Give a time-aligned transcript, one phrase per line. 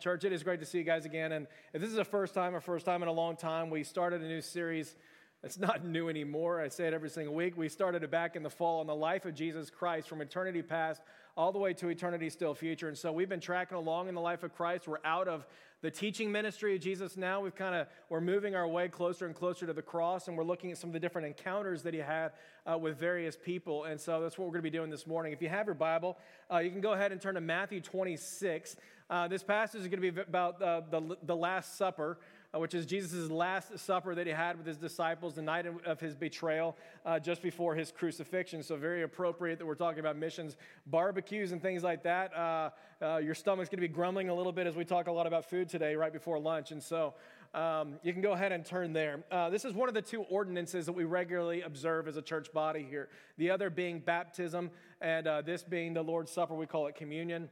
[0.00, 1.32] Church, it is great to see you guys again.
[1.32, 3.82] And if this is the first time or first time in a long time, we
[3.82, 4.94] started a new series.
[5.42, 6.60] It's not new anymore.
[6.60, 7.56] I say it every single week.
[7.56, 10.62] We started it back in the fall on the life of Jesus Christ from eternity
[10.62, 11.02] past
[11.36, 12.88] all the way to eternity still future.
[12.88, 14.88] And so we've been tracking along in the life of Christ.
[14.88, 15.46] We're out of
[15.82, 17.42] the teaching ministry of Jesus now.
[17.42, 20.44] We've kind of we're moving our way closer and closer to the cross, and we're
[20.44, 22.32] looking at some of the different encounters that he had
[22.64, 23.84] uh, with various people.
[23.84, 25.34] And so that's what we're going to be doing this morning.
[25.34, 26.16] If you have your Bible,
[26.50, 28.76] uh, you can go ahead and turn to Matthew 26.
[29.08, 32.18] Uh, this passage is going to be about uh, the, the Last Supper
[32.54, 36.00] uh, which is Jesus' last supper that he had with his disciples the night of
[36.00, 38.62] his betrayal, uh, just before his crucifixion.
[38.62, 40.56] So, very appropriate that we're talking about missions,
[40.86, 42.34] barbecues, and things like that.
[42.36, 42.70] Uh,
[43.02, 45.26] uh your stomach's going to be grumbling a little bit as we talk a lot
[45.26, 46.70] about food today, right before lunch.
[46.70, 47.14] And so,
[47.54, 49.24] um, you can go ahead and turn there.
[49.30, 52.52] Uh, this is one of the two ordinances that we regularly observe as a church
[52.52, 53.08] body here.
[53.38, 56.54] The other being baptism, and uh, this being the Lord's Supper.
[56.54, 57.48] We call it communion.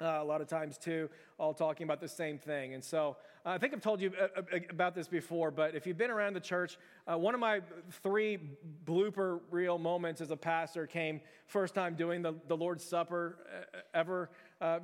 [0.00, 2.74] Uh, a lot of times too, all talking about the same thing.
[2.74, 5.88] And so uh, I think I've told you uh, uh, about this before, but if
[5.88, 6.78] you've been around the church,
[7.10, 7.62] uh, one of my
[8.02, 8.38] three
[8.84, 13.38] blooper reel moments as a pastor came first time doing the, the Lord's Supper
[13.74, 14.30] uh, ever.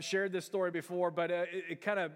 [0.01, 2.11] shared this story before, but it, it kind of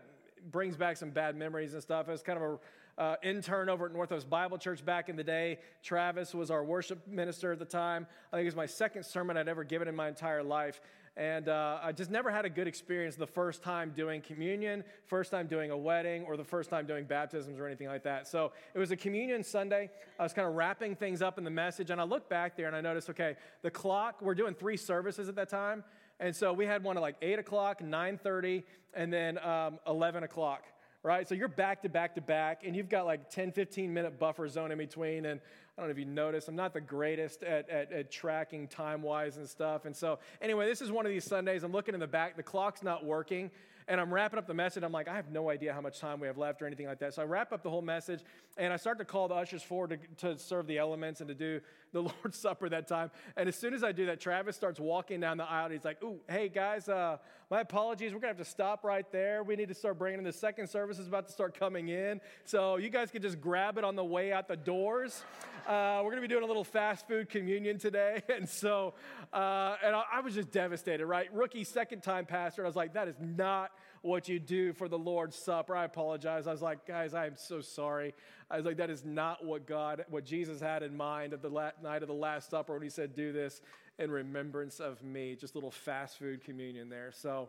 [0.51, 2.09] brings back some bad memories and stuff.
[2.09, 2.59] It was kind of a
[2.99, 5.59] uh, intern over at Northwest Bible Church back in the day.
[5.83, 8.07] Travis was our worship minister at the time.
[8.33, 10.81] I think it was my second sermon I'd ever given in my entire life.
[11.17, 15.33] And uh, I just never had a good experience the first time doing communion, first
[15.33, 18.29] time doing a wedding, or the first time doing baptisms or anything like that.
[18.29, 19.91] So it was a communion Sunday.
[20.19, 22.67] I was kind of wrapping things up in the message, and I looked back there
[22.67, 25.83] and I noticed, okay, the clock, we're doing three services at that time.
[26.21, 30.65] And so we had one at like 8 o'clock, 9.30, and then um, 11 o'clock
[31.03, 31.29] right?
[31.29, 34.49] So you're back to back to back, and you've got like 10, 15 minute buffer
[34.49, 35.27] zone in between.
[35.27, 35.41] And
[35.77, 39.03] I don't know if you noticed, I'm not the greatest at, at, at tracking time
[39.03, 39.85] wise and stuff.
[39.85, 41.63] And so, anyway, this is one of these Sundays.
[41.63, 43.51] I'm looking in the back, the clock's not working
[43.89, 44.83] and I'm wrapping up the message.
[44.83, 46.99] I'm like, I have no idea how much time we have left or anything like
[46.99, 47.15] that.
[47.15, 48.21] So I wrap up the whole message
[48.59, 51.35] and I start to call the ushers forward to, to serve the elements and to
[51.35, 51.61] do
[51.93, 53.11] the Lord's Supper that time.
[53.37, 55.67] And as soon as I do that, Travis starts walking down the aisle.
[55.67, 57.19] And he's like, Ooh, hey guys, uh,
[57.51, 58.13] my apologies.
[58.13, 59.43] We're going to have to stop right there.
[59.43, 62.21] We need to start bringing in the second service is about to start coming in.
[62.45, 65.23] So you guys can just grab it on the way out the doors.
[65.67, 68.23] Uh, we're going to be doing a little fast food communion today.
[68.39, 68.95] And so,
[69.33, 71.33] uh, and I, I was just devastated, right?
[71.33, 72.63] Rookie second time pastor.
[72.63, 73.73] And I was like, that is not
[74.03, 75.75] what you do for the Lord's Supper.
[75.75, 76.47] I apologize.
[76.47, 78.15] I was like, guys, I am so sorry.
[78.51, 81.49] I was like, that is not what God, what Jesus had in mind at the
[81.49, 83.61] la- night of the Last Supper when he said, do this
[83.99, 85.37] in remembrance of me.
[85.39, 87.11] Just a little fast food communion there.
[87.13, 87.49] So,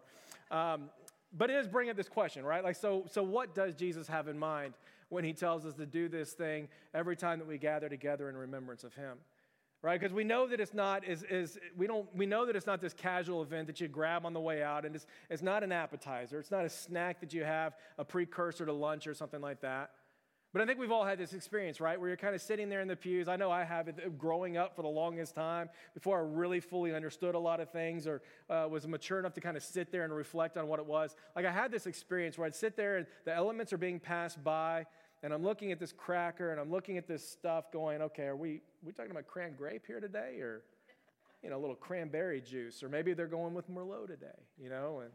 [0.51, 0.89] um,
[1.37, 2.63] but it does bring up this question, right?
[2.63, 4.73] Like, so, so what does Jesus have in mind
[5.09, 8.35] when he tells us to do this thing every time that we gather together in
[8.35, 9.17] remembrance of him?
[9.81, 9.99] Right?
[9.99, 12.81] Because we know that it's not is, is we don't we know that it's not
[12.81, 15.71] this casual event that you grab on the way out and it's, it's not an
[15.71, 16.39] appetizer.
[16.39, 19.91] It's not a snack that you have a precursor to lunch or something like that.
[20.51, 21.99] But i think we've all had this experience right?
[21.99, 23.27] Where you're kind of sitting there in the pews.
[23.27, 26.93] I know i have it growing up for the longest time before i really fully
[26.93, 30.03] understood a lot of things or uh, was mature enough to kind of sit there
[30.03, 31.15] and reflect on what it was.
[31.35, 34.43] Like i had this experience where i'd sit there and the elements are being passed
[34.43, 34.87] by
[35.21, 38.35] and I'm looking at this cracker and I'm looking at this stuff going, okay, are
[38.35, 40.61] we, we talking about cran grape here today or,
[41.43, 42.81] you know, a little cranberry juice?
[42.81, 44.27] Or maybe they're going with Merlot today,
[44.57, 45.01] you know?
[45.01, 45.11] And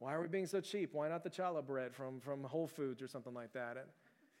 [0.00, 0.90] why are we being so cheap?
[0.92, 3.76] Why not the challah bread from, from Whole Foods or something like that?
[3.76, 3.86] And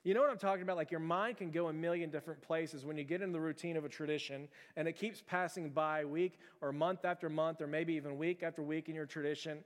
[0.02, 0.76] you know what I'm talking about?
[0.76, 3.76] Like your mind can go a million different places when you get into the routine
[3.76, 7.94] of a tradition and it keeps passing by week or month after month or maybe
[7.94, 9.58] even week after week in your tradition.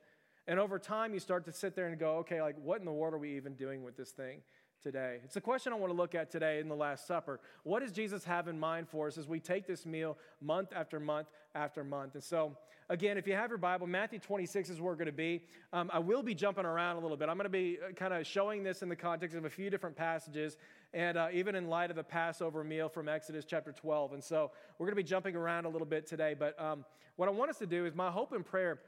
[0.46, 2.92] And over time, you start to sit there and go, okay, like what in the
[2.92, 4.40] world are we even doing with this thing?
[4.82, 5.20] Today?
[5.22, 7.38] It's a question I want to look at today in the Last Supper.
[7.62, 10.98] What does Jesus have in mind for us as we take this meal month after
[10.98, 12.14] month after month?
[12.14, 12.56] And so,
[12.88, 15.44] again, if you have your Bible, Matthew 26 is where we're going to be.
[15.72, 17.28] Um, I will be jumping around a little bit.
[17.28, 19.70] I'm going to be uh, kind of showing this in the context of a few
[19.70, 20.56] different passages,
[20.92, 24.14] and uh, even in light of the Passover meal from Exodus chapter 12.
[24.14, 26.34] And so, we're going to be jumping around a little bit today.
[26.36, 26.84] But um,
[27.16, 28.80] what I want us to do is my hope and prayer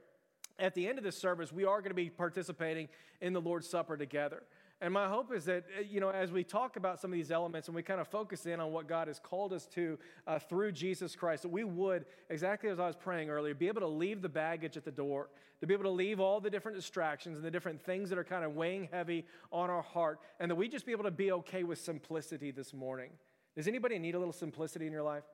[0.59, 2.89] at the end of this service, we are going to be participating
[3.21, 4.43] in the Lord's Supper together.
[4.85, 7.31] And my hope is that, uh, you know, as we talk about some of these
[7.31, 10.39] elements and we kind of focus in on what God has called us to uh,
[10.39, 13.87] through Jesus Christ, that we would, exactly as I was praying earlier, be able to
[13.87, 15.31] leave the baggage at the door,
[15.63, 18.25] to be able to leave all the different distractions and the different things that are
[18.25, 21.33] kind of weighing heavy on our heart, and that we just be able to be
[21.33, 23.09] okay with simplicity this morning.
[23.57, 25.25] Does anybody need a little simplicity in your life?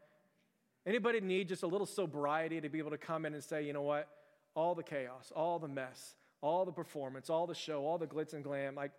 [0.86, 3.72] Anybody need just a little sobriety to be able to come in and say, you
[3.72, 4.06] know what?
[4.54, 8.32] All the chaos, all the mess, all the performance, all the show, all the glitz
[8.32, 8.92] and glam, like,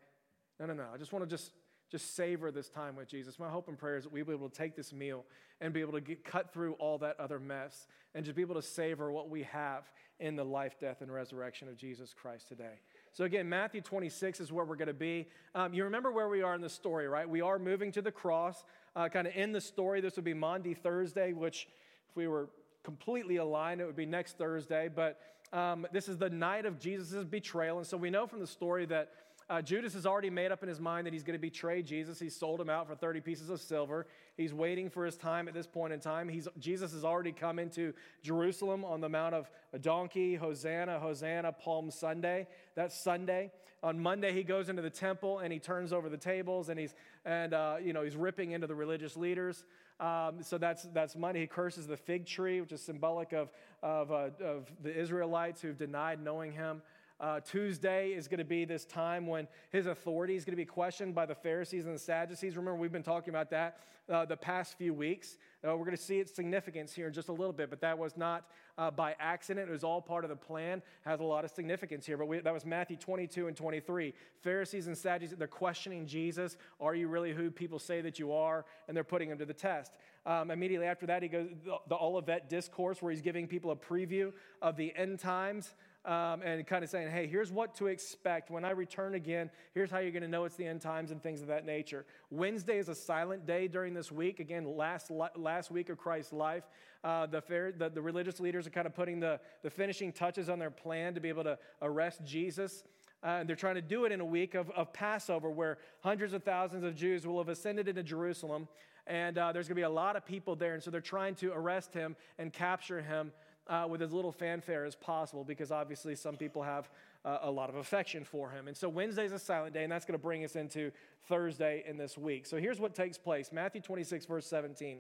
[0.62, 0.90] no, no, no.
[0.94, 1.52] I just want to just,
[1.92, 3.40] just savor this time with Jesus.
[3.40, 5.26] My hope and prayer is that we'll be able to take this meal
[5.60, 8.56] and be able to get, cut through all that other mess and just be able
[8.56, 12.80] to savor what we have in the life, death, and resurrection of Jesus Christ today.
[13.12, 15.28] So, again, Matthew 26 is where we're going to be.
[15.56, 17.28] Um, you remember where we are in the story, right?
[17.28, 18.64] We are moving to the cross,
[18.96, 20.00] uh, kind of in the story.
[20.00, 21.68] This would be Maundy Thursday, which,
[22.08, 22.50] if we were
[22.84, 24.90] completely aligned, it would be next Thursday.
[24.94, 25.20] But
[25.54, 27.80] um, this is the night of Jesus' betrayal.
[27.80, 29.12] And so we know from the story that
[29.52, 32.18] uh, Judas has already made up in his mind that he's going to betray Jesus.
[32.20, 34.08] He sold him out for 30 pieces of silver.
[34.38, 36.30] He's waiting for his time at this point in time.
[36.30, 37.94] He's, Jesus has already come into
[38.24, 39.52] Jerusalem on the Mount of
[39.82, 42.48] Donkey, Hosanna, Hosanna, Palm Sunday.
[42.76, 43.52] That's Sunday.
[43.84, 46.96] On Monday, he goes into the temple and he turns over the tables and he's,
[47.26, 49.66] and, uh, you know, he's ripping into the religious leaders.
[50.00, 51.42] Um, so that's, that's Monday.
[51.42, 53.52] He curses the fig tree, which is symbolic of,
[53.84, 56.82] of, uh, of the Israelites who've denied knowing him.
[57.22, 60.66] Uh, Tuesday is going to be this time when his authority is going to be
[60.66, 62.58] questioned by the Pharisees and the Sadducees.
[62.58, 63.78] Remember, we've been talking about that
[64.10, 65.38] uh, the past few weeks.
[65.64, 67.96] Uh, we're going to see its significance here in just a little bit, but that
[67.96, 69.70] was not uh, by accident.
[69.70, 72.18] It was all part of the plan, has a lot of significance here.
[72.18, 74.16] But we, that was Matthew 22 and 23.
[74.42, 76.58] Pharisees and Sadducees, they're questioning Jesus.
[76.80, 78.66] Are you really who people say that you are?
[78.88, 79.94] And they're putting him to the test.
[80.26, 83.76] Um, immediately after that, he goes the, the Olivet Discourse, where he's giving people a
[83.76, 88.50] preview of the end times um, and kind of saying, hey, here's what to expect
[88.50, 89.52] when I return again.
[89.74, 92.06] Here's how you're going to know it's the end times and things of that nature.
[92.32, 94.40] Wednesday is a silent day during this week.
[94.40, 96.64] Again, last, last week of Christ's life.
[97.04, 97.42] Uh, the,
[97.78, 101.14] the, the religious leaders are kind of putting the, the finishing touches on their plan
[101.14, 102.84] to be able to arrest Jesus.
[103.24, 106.44] Uh, they're trying to do it in a week of, of Passover where hundreds of
[106.44, 108.68] thousands of Jews will have ascended into Jerusalem.
[109.08, 110.74] And uh, there's going to be a lot of people there.
[110.74, 113.32] And so they're trying to arrest him and capture him
[113.72, 116.90] uh, with as little fanfare as possible because obviously some people have
[117.24, 118.68] uh, a lot of affection for him.
[118.68, 120.92] And so Wednesday's a silent day, and that's going to bring us into
[121.30, 122.46] Thursday in this week.
[122.46, 125.00] So here's what takes place Matthew 26, verse 17.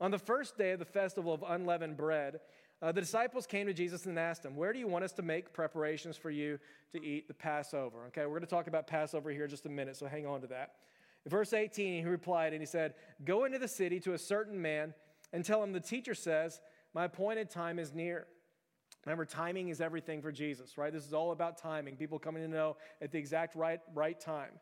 [0.00, 2.38] On the first day of the festival of unleavened bread,
[2.80, 5.22] uh, the disciples came to Jesus and asked him, Where do you want us to
[5.22, 6.60] make preparations for you
[6.92, 8.04] to eat the Passover?
[8.08, 10.42] Okay, we're going to talk about Passover here in just a minute, so hang on
[10.42, 10.74] to that.
[11.26, 12.94] Verse 18, he replied and he said,
[13.24, 14.94] Go into the city to a certain man
[15.32, 16.60] and tell him the teacher says,
[16.96, 18.26] my appointed time is near.
[19.04, 20.90] Remember, timing is everything for Jesus, right?
[20.90, 24.52] This is all about timing, people coming to know at the exact right, right time.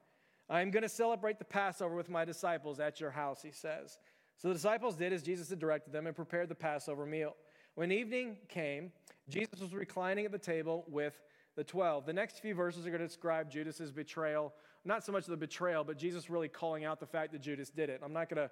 [0.50, 3.98] I'm going to celebrate the Passover with my disciples at your house, he says.
[4.36, 7.36] So the disciples did as Jesus had directed them and prepared the Passover meal.
[7.76, 8.90] When evening came,
[9.28, 11.14] Jesus was reclining at the table with
[11.54, 12.04] the 12.
[12.04, 14.52] The next few verses are going to describe Judas's betrayal.
[14.84, 17.90] Not so much the betrayal, but Jesus really calling out the fact that Judas did
[17.90, 18.00] it.
[18.04, 18.50] I'm not going to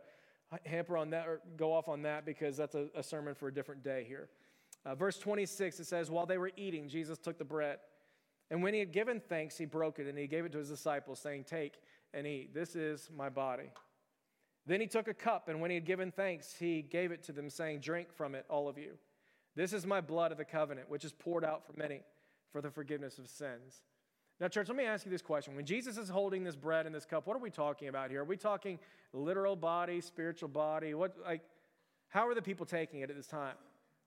[0.67, 3.55] hamper on that or go off on that because that's a, a sermon for a
[3.55, 4.29] different day here.
[4.85, 7.79] Uh, verse 26, it says, While they were eating, Jesus took the bread.
[8.51, 10.69] And when he had given thanks, he broke it and he gave it to his
[10.69, 11.75] disciples, saying, Take
[12.13, 12.53] and eat.
[12.53, 13.71] This is my body.
[14.67, 17.33] Then he took a cup, and when he had given thanks, he gave it to
[17.33, 18.93] them, saying, Drink from it, all of you.
[19.57, 22.01] This is my blood of the covenant, which is poured out for many
[22.53, 23.83] for the forgiveness of sins.
[24.41, 25.55] Now, church, let me ask you this question.
[25.55, 28.23] When Jesus is holding this bread and this cup, what are we talking about here?
[28.23, 28.79] Are we talking
[29.13, 30.95] literal body, spiritual body?
[30.95, 31.43] What, like,
[32.09, 33.55] how are the people taking it at this time?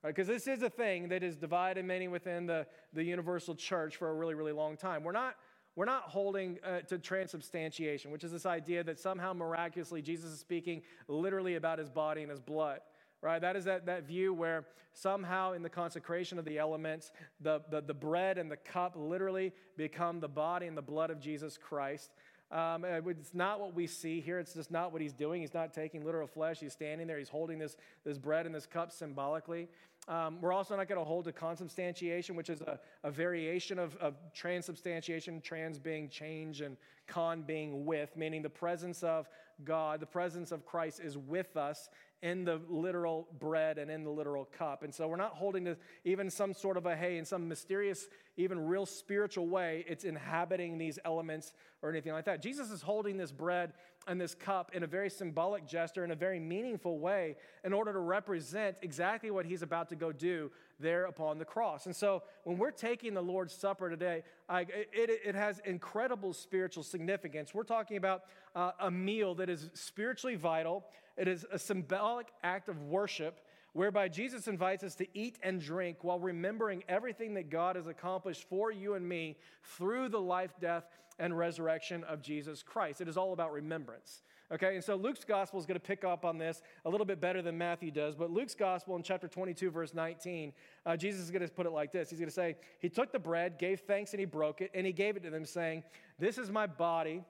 [0.04, 3.96] Because right, this is a thing that has divided many within the, the universal church
[3.96, 5.02] for a really, really long time.
[5.02, 5.36] We're not,
[5.74, 10.38] we're not holding uh, to transubstantiation, which is this idea that somehow miraculously Jesus is
[10.40, 12.80] speaking literally about his body and his blood
[13.26, 13.40] right?
[13.40, 17.80] That is that, that view where somehow in the consecration of the elements, the, the,
[17.80, 22.12] the bread and the cup literally become the body and the blood of Jesus Christ.
[22.52, 24.38] Um, it's not what we see here.
[24.38, 25.40] It's just not what he's doing.
[25.40, 26.60] He's not taking literal flesh.
[26.60, 27.18] He's standing there.
[27.18, 29.68] He's holding this, this bread and this cup symbolically.
[30.08, 33.96] Um, we're also not going to hold to consubstantiation, which is a, a variation of,
[33.96, 36.76] of transubstantiation, trans being change and
[37.08, 39.28] con being with, meaning the presence of
[39.64, 41.88] God, the presence of Christ is with us
[42.22, 44.82] in the literal bread and in the literal cup.
[44.82, 48.08] And so we're not holding to even some sort of a, hey, in some mysterious,
[48.36, 52.42] even real spiritual way, it's inhabiting these elements or anything like that.
[52.42, 53.72] Jesus is holding this bread
[54.06, 57.92] and this cup in a very symbolic gesture, in a very meaningful way, in order
[57.92, 61.86] to represent exactly what he's about to go do there upon the cross.
[61.86, 66.82] And so when we're taking the Lord's Supper today, I, it, it, has incredible spiritual
[66.82, 67.54] significance.
[67.54, 68.22] We're talking about
[68.54, 70.84] uh, a meal that is spiritually vital
[71.16, 73.40] it is a symbolic act of worship
[73.76, 78.48] whereby Jesus invites us to eat and drink while remembering everything that God has accomplished
[78.48, 80.84] for you and me through the life, death,
[81.18, 83.02] and resurrection of Jesus Christ.
[83.02, 84.22] It is all about remembrance.
[84.50, 87.20] Okay, and so Luke's gospel is going to pick up on this a little bit
[87.20, 88.14] better than Matthew does.
[88.14, 90.54] But Luke's gospel in chapter 22, verse 19,
[90.86, 93.12] uh, Jesus is going to put it like this He's going to say, He took
[93.12, 95.82] the bread, gave thanks, and he broke it, and he gave it to them, saying,
[96.18, 97.22] This is my body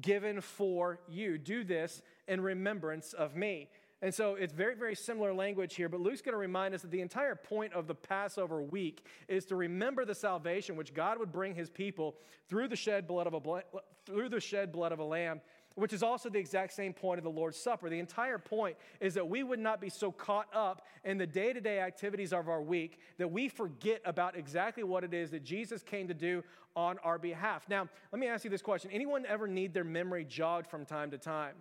[0.00, 1.36] given for you.
[1.36, 3.68] Do this in remembrance of me.
[4.02, 6.90] And so it's very, very similar language here, but Luke's going to remind us that
[6.90, 11.30] the entire point of the Passover week is to remember the salvation which God would
[11.30, 12.16] bring his people
[12.48, 13.62] through the shed blood of a,
[14.06, 15.42] through the shed blood of a lamb,
[15.74, 17.90] which is also the exact same point of the Lord's Supper.
[17.90, 21.52] The entire point is that we would not be so caught up in the day
[21.52, 25.44] to day activities of our week that we forget about exactly what it is that
[25.44, 26.42] Jesus came to do
[26.74, 27.68] on our behalf.
[27.68, 31.10] Now, let me ask you this question Anyone ever need their memory jogged from time
[31.10, 31.56] to time?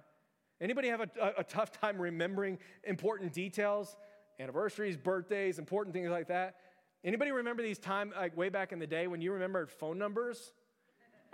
[0.62, 3.96] Anybody have a, a, tough time remembering important details,
[4.40, 6.56] anniversaries, birthdays, important things like that?
[7.04, 10.52] Anybody remember these time like way back in the day when you remembered phone numbers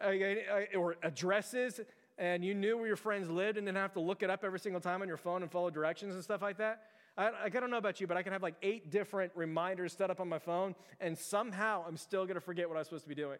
[0.03, 1.79] uh, uh, or addresses
[2.20, 4.60] and you knew where your friends lived and didn't have to look it up every
[4.60, 6.84] single time on your phone and follow directions and stuff like that?
[7.17, 10.12] I, I don't know about you, but I can have like eight different reminders set
[10.12, 13.10] up on my phone, and somehow I'm still gonna forget what I was supposed to
[13.10, 13.38] be doing.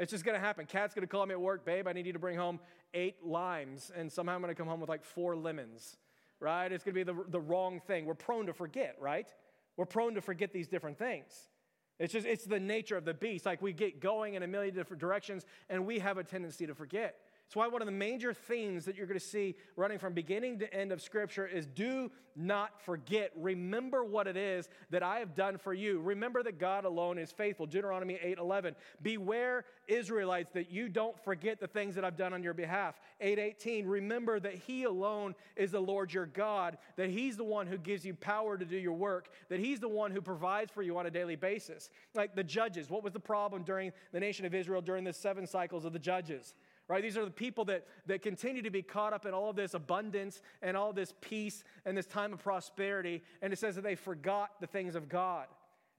[0.00, 0.64] It's just gonna happen.
[0.64, 2.58] Kat's gonna call me at work, babe, I need you to bring home
[2.94, 5.98] eight limes, and somehow I'm gonna come home with like four lemons,
[6.40, 6.72] right?
[6.72, 8.06] It's gonna be the, the wrong thing.
[8.06, 9.28] We're prone to forget, right?
[9.76, 11.50] We're prone to forget these different things.
[11.98, 13.44] It's just, it's the nature of the beast.
[13.44, 16.74] Like we get going in a million different directions, and we have a tendency to
[16.74, 17.16] forget.
[17.50, 20.60] That's why one of the major themes that you're going to see running from beginning
[20.60, 23.32] to end of Scripture is do not forget.
[23.34, 26.00] Remember what it is that I have done for you.
[26.00, 27.66] Remember that God alone is faithful.
[27.66, 28.76] Deuteronomy 8 11.
[29.02, 33.00] Beware, Israelites, that you don't forget the things that I've done on your behalf.
[33.20, 33.84] 818.
[33.84, 38.04] Remember that He alone is the Lord your God, that He's the one who gives
[38.04, 41.06] you power to do your work, that He's the one who provides for you on
[41.06, 41.90] a daily basis.
[42.14, 42.88] Like the judges.
[42.88, 45.98] What was the problem during the nation of Israel during the seven cycles of the
[45.98, 46.54] judges?
[46.90, 47.04] Right?
[47.04, 49.74] These are the people that, that continue to be caught up in all of this
[49.74, 53.22] abundance and all this peace and this time of prosperity.
[53.40, 55.46] And it says that they forgot the things of God.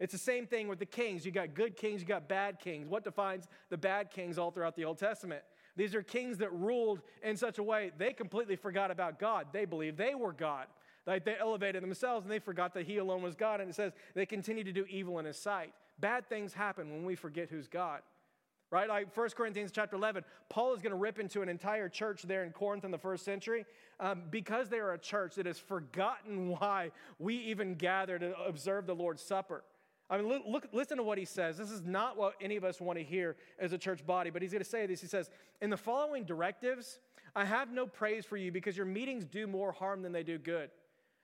[0.02, 1.26] It's the same thing with the kings.
[1.26, 2.90] You got good kings, you got bad kings.
[2.90, 5.44] What defines the bad kings all throughout the Old Testament?
[5.78, 9.48] These are kings that ruled in such a way they completely forgot about God.
[9.54, 10.68] They believed they were God.
[11.08, 13.62] Like they elevated themselves and they forgot that He alone was God.
[13.62, 15.74] And it says they continue to do evil in His sight.
[16.02, 18.02] Bad things happen when we forget who's God
[18.72, 18.88] right?
[18.88, 22.44] Like 1 Corinthians chapter 11, Paul is going to rip into an entire church there
[22.44, 23.66] in Corinth in the first century
[24.00, 28.88] um, because they are a church that has forgotten why we even gather to observe
[28.88, 29.64] the Lord's Supper.
[30.10, 31.58] I mean, look, look, listen to what he says.
[31.58, 34.42] This is not what any of us want to hear as a church body, but
[34.42, 35.00] he's going to say this.
[35.00, 35.30] He says,
[35.62, 37.00] In the following directives,
[37.36, 40.38] I have no praise for you because your meetings do more harm than they do
[40.38, 40.70] good.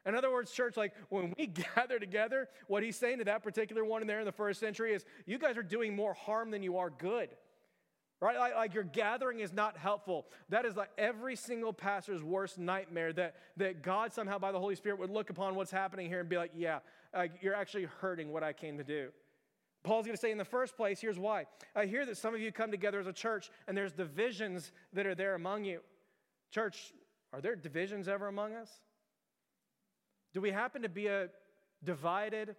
[0.07, 3.83] In other words, church, like when we gather together, what he's saying to that particular
[3.83, 6.63] one in there in the first century is, you guys are doing more harm than
[6.63, 7.29] you are good.
[8.19, 8.37] Right?
[8.37, 10.25] Like, like, your gathering is not helpful.
[10.49, 14.73] That is like every single pastor's worst nightmare that, that God somehow by the Holy
[14.73, 16.79] Spirit would look upon what's happening here and be like, yeah,
[17.41, 19.09] you're actually hurting what I came to do.
[19.83, 21.45] Paul's going to say in the first place, here's why.
[21.75, 25.05] I hear that some of you come together as a church and there's divisions that
[25.05, 25.81] are there among you.
[26.49, 26.93] Church,
[27.33, 28.71] are there divisions ever among us?
[30.33, 31.29] Do we happen to be a
[31.83, 32.55] divided,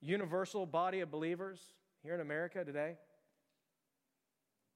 [0.00, 1.60] universal body of believers
[2.02, 2.96] here in America today?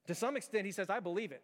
[0.07, 1.43] To some extent, he says, I believe it.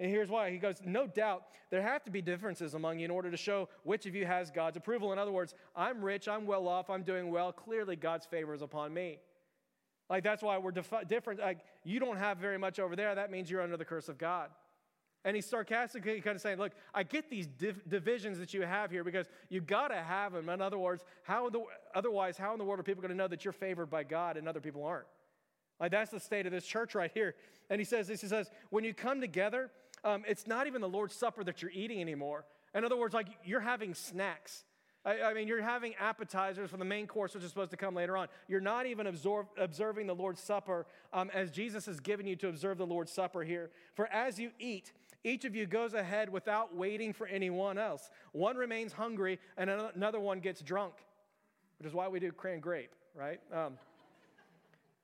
[0.00, 0.50] And here's why.
[0.50, 3.68] He goes, No doubt there have to be differences among you in order to show
[3.84, 5.12] which of you has God's approval.
[5.12, 7.52] In other words, I'm rich, I'm well off, I'm doing well.
[7.52, 9.18] Clearly, God's favor is upon me.
[10.10, 11.40] Like, that's why we're defi- different.
[11.40, 13.14] Like, you don't have very much over there.
[13.14, 14.50] That means you're under the curse of God.
[15.24, 18.90] And he's sarcastically kind of saying, Look, I get these div- divisions that you have
[18.90, 20.48] here because you got to have them.
[20.48, 21.62] In other words, how in the,
[21.94, 24.36] otherwise, how in the world are people going to know that you're favored by God
[24.36, 25.06] and other people aren't?
[25.78, 27.34] Like, that's the state of this church right here.
[27.70, 29.70] And he says this He says, When you come together,
[30.04, 32.44] um, it's not even the Lord's Supper that you're eating anymore.
[32.74, 34.64] In other words, like you're having snacks.
[35.04, 37.94] I, I, mean, you're having appetizers for the main course, which is supposed to come
[37.94, 38.28] later on.
[38.46, 42.48] You're not even absorb, observing the Lord's Supper um, as Jesus has given you to
[42.48, 43.70] observe the Lord's Supper here.
[43.94, 44.92] For as you eat,
[45.24, 48.10] each of you goes ahead without waiting for anyone else.
[48.32, 50.94] One remains hungry, and another one gets drunk,
[51.78, 53.40] which is why we do cran grape, right?
[53.52, 53.78] Um,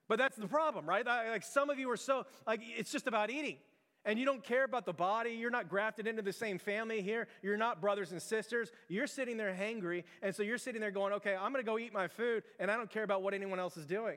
[0.08, 1.04] but that's the problem, right?
[1.06, 3.58] Like some of you are so, like, it's just about eating.
[4.04, 5.32] And you don't care about the body.
[5.32, 7.28] You're not grafted into the same family here.
[7.42, 8.70] You're not brothers and sisters.
[8.88, 10.04] You're sitting there hangry.
[10.22, 12.70] And so you're sitting there going, okay, I'm going to go eat my food, and
[12.70, 14.16] I don't care about what anyone else is doing.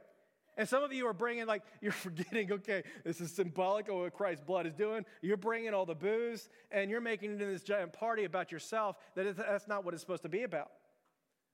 [0.58, 4.14] And some of you are bringing, like, you're forgetting, okay, this is symbolic of what
[4.14, 5.06] Christ's blood is doing.
[5.22, 8.98] You're bringing all the booze and you're making it into this giant party about yourself
[9.16, 10.72] that that's not what it's supposed to be about.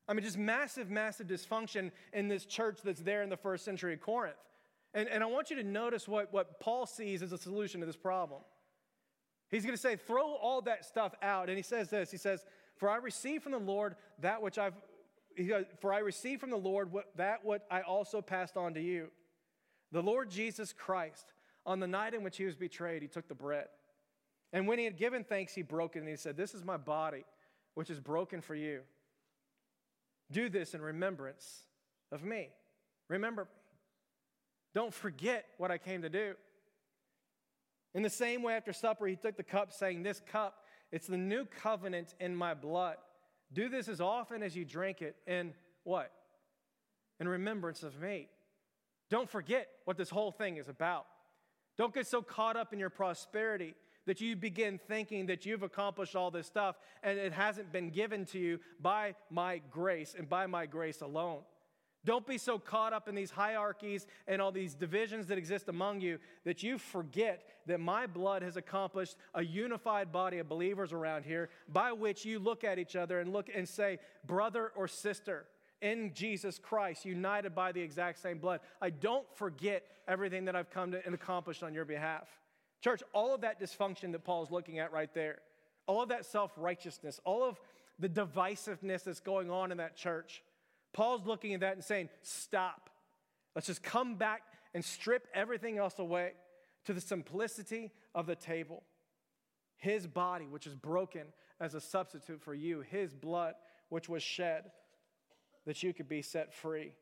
[0.07, 3.95] I mean, just massive, massive dysfunction in this church that's there in the first century
[3.97, 4.37] Corinth.
[4.93, 7.85] And, and I want you to notice what, what Paul sees as a solution to
[7.85, 8.41] this problem.
[9.49, 11.49] He's going to say, throw all that stuff out.
[11.49, 12.45] And he says this He says,
[12.77, 14.73] For I received from the Lord that which I've
[15.79, 19.09] for I received from the Lord what, that what I also passed on to you.
[19.91, 21.33] The Lord Jesus Christ,
[21.65, 23.67] on the night in which he was betrayed, he took the bread.
[24.53, 26.77] And when he had given thanks, he broke it and he said, This is my
[26.77, 27.25] body,
[27.75, 28.81] which is broken for you.
[30.31, 31.63] Do this in remembrance
[32.11, 32.49] of me.
[33.07, 33.49] Remember me.
[34.73, 36.35] Don't forget what I came to do.
[37.93, 41.17] In the same way, after supper, he took the cup, saying, This cup, it's the
[41.17, 42.97] new covenant in my blood.
[43.53, 46.11] Do this as often as you drink it in what?
[47.19, 48.29] In remembrance of me.
[49.09, 51.05] Don't forget what this whole thing is about.
[51.77, 53.75] Don't get so caught up in your prosperity
[54.05, 58.25] that you begin thinking that you've accomplished all this stuff and it hasn't been given
[58.25, 61.41] to you by my grace and by my grace alone.
[62.07, 65.99] Don't be so caught up in these hierarchies and all these divisions that exist among
[65.99, 71.25] you that you forget that my blood has accomplished a unified body of believers around
[71.25, 75.47] here by which you look at each other and look and say, brother or sister
[75.81, 78.61] in Jesus Christ, united by the exact same blood.
[78.81, 82.29] I don't forget everything that I've come to and accomplished on your behalf.
[82.81, 85.39] Church, all of that dysfunction that Paul's looking at right there,
[85.87, 87.59] all of that self righteousness, all of
[87.99, 90.41] the divisiveness that's going on in that church,
[90.97, 92.89] Paul's looking at that and saying, Stop.
[93.53, 94.41] Let's just come back
[94.73, 96.31] and strip everything else away
[96.85, 98.81] to the simplicity of the table.
[99.75, 101.27] His body, which is broken
[101.61, 103.53] as a substitute for you, his blood,
[103.89, 104.71] which was shed,
[105.67, 106.93] that you could be set free.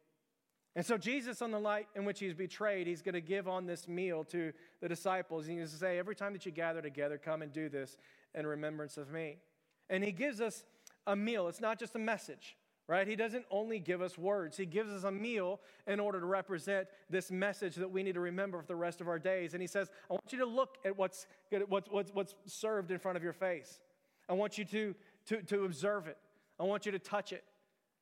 [0.76, 3.66] And so, Jesus, on the night in which he's betrayed, he's going to give on
[3.66, 5.46] this meal to the disciples.
[5.46, 7.96] He's going to say, Every time that you gather together, come and do this
[8.34, 9.38] in remembrance of me.
[9.90, 10.66] And he gives us
[11.08, 11.48] a meal.
[11.48, 13.08] It's not just a message, right?
[13.08, 16.88] He doesn't only give us words, he gives us a meal in order to represent
[17.10, 19.54] this message that we need to remember for the rest of our days.
[19.54, 21.28] And he says, I want you to look at what's,
[21.68, 23.80] what's, what's, what's served in front of your face.
[24.30, 24.96] I want you to,
[25.28, 26.18] to, to observe it,
[26.60, 27.44] I want you to touch it.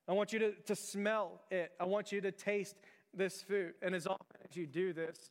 [0.06, 1.72] I want you to, to smell it.
[1.80, 2.76] I want you to taste
[3.14, 3.72] this food.
[3.80, 5.30] And as often as you do this,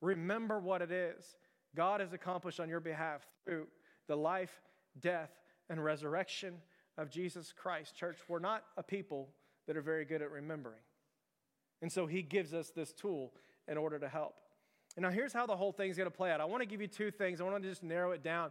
[0.00, 1.36] remember what it is
[1.74, 3.66] God has accomplished on your behalf through
[4.06, 4.62] the life,
[5.00, 5.30] death,
[5.68, 6.54] and resurrection
[6.98, 7.94] of Jesus Christ.
[7.96, 9.28] Church, we're not a people
[9.66, 10.80] that are very good at remembering.
[11.82, 13.32] And so he gives us this tool
[13.68, 14.34] in order to help.
[14.96, 16.40] And now here's how the whole thing's going to play out.
[16.40, 17.40] I want to give you two things.
[17.40, 18.50] I want to just narrow it down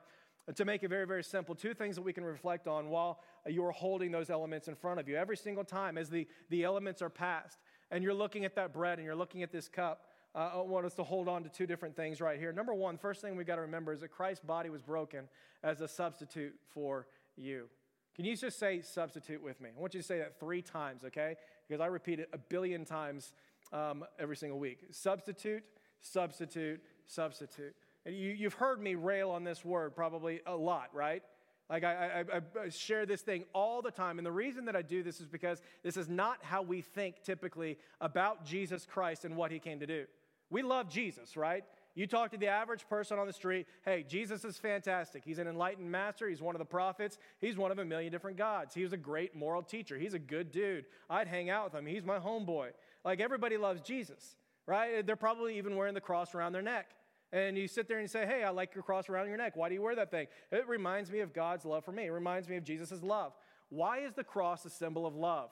[0.53, 3.65] to make it very, very simple, two things that we can reflect on while you
[3.65, 5.15] are holding those elements in front of you.
[5.15, 7.57] Every single time as the, the elements are passed
[7.89, 10.03] and you're looking at that bread and you're looking at this cup,
[10.35, 12.51] uh, I want us to hold on to two different things right here.
[12.51, 15.29] Number one, first thing we've got to remember is that Christ's body was broken
[15.63, 17.67] as a substitute for you.
[18.15, 19.69] Can you just say substitute with me?
[19.75, 21.35] I want you to say that three times, okay?
[21.67, 23.33] Because I repeat it a billion times
[23.73, 24.79] um, every single week.
[24.91, 25.63] Substitute,
[25.99, 27.75] substitute, substitute.
[28.05, 31.23] And You, have heard me rail on this word probably a lot, right?
[31.69, 34.19] Like, I, I, I, share this thing all the time.
[34.19, 37.23] And the reason that I do this is because this is not how we think
[37.23, 40.05] typically about Jesus Christ and what he came to do.
[40.51, 41.63] We love Jesus, right?
[41.95, 45.23] You talk to the average person on the street, hey, Jesus is fantastic.
[45.25, 46.27] He's an enlightened master.
[46.27, 47.17] He's one of the prophets.
[47.39, 48.75] He's one of a million different gods.
[48.75, 49.97] He was a great moral teacher.
[49.97, 50.85] He's a good dude.
[51.09, 51.85] I'd hang out with him.
[51.85, 52.71] He's my homeboy.
[53.05, 54.35] Like, everybody loves Jesus,
[54.67, 55.05] right?
[55.05, 56.91] They're probably even wearing the cross around their neck
[57.31, 59.55] and you sit there and you say, Hey, I like your cross around your neck.
[59.55, 60.27] Why do you wear that thing?
[60.51, 62.05] It reminds me of God's love for me.
[62.05, 63.33] It reminds me of Jesus' love.
[63.69, 65.49] Why is the cross a symbol of love?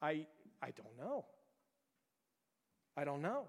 [0.00, 0.26] I,
[0.62, 1.24] I don't know.
[2.96, 3.46] I don't know.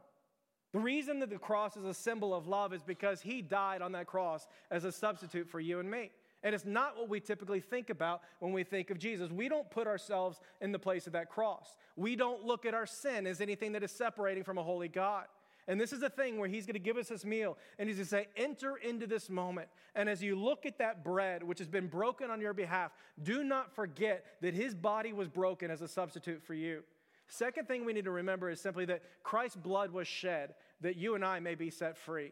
[0.77, 3.93] The reason that the cross is a symbol of love is because he died on
[3.93, 6.11] that cross as a substitute for you and me.
[6.43, 9.31] And it's not what we typically think about when we think of Jesus.
[9.31, 11.77] We don't put ourselves in the place of that cross.
[11.95, 15.25] We don't look at our sin as anything that is separating from a holy God.
[15.67, 17.97] And this is a thing where he's going to give us this meal and he's
[17.97, 19.69] going to say, enter into this moment.
[19.95, 22.91] And as you look at that bread, which has been broken on your behalf,
[23.23, 26.83] do not forget that his body was broken as a substitute for you.
[27.29, 31.15] Second thing we need to remember is simply that Christ's blood was shed that you
[31.15, 32.31] and I may be set free.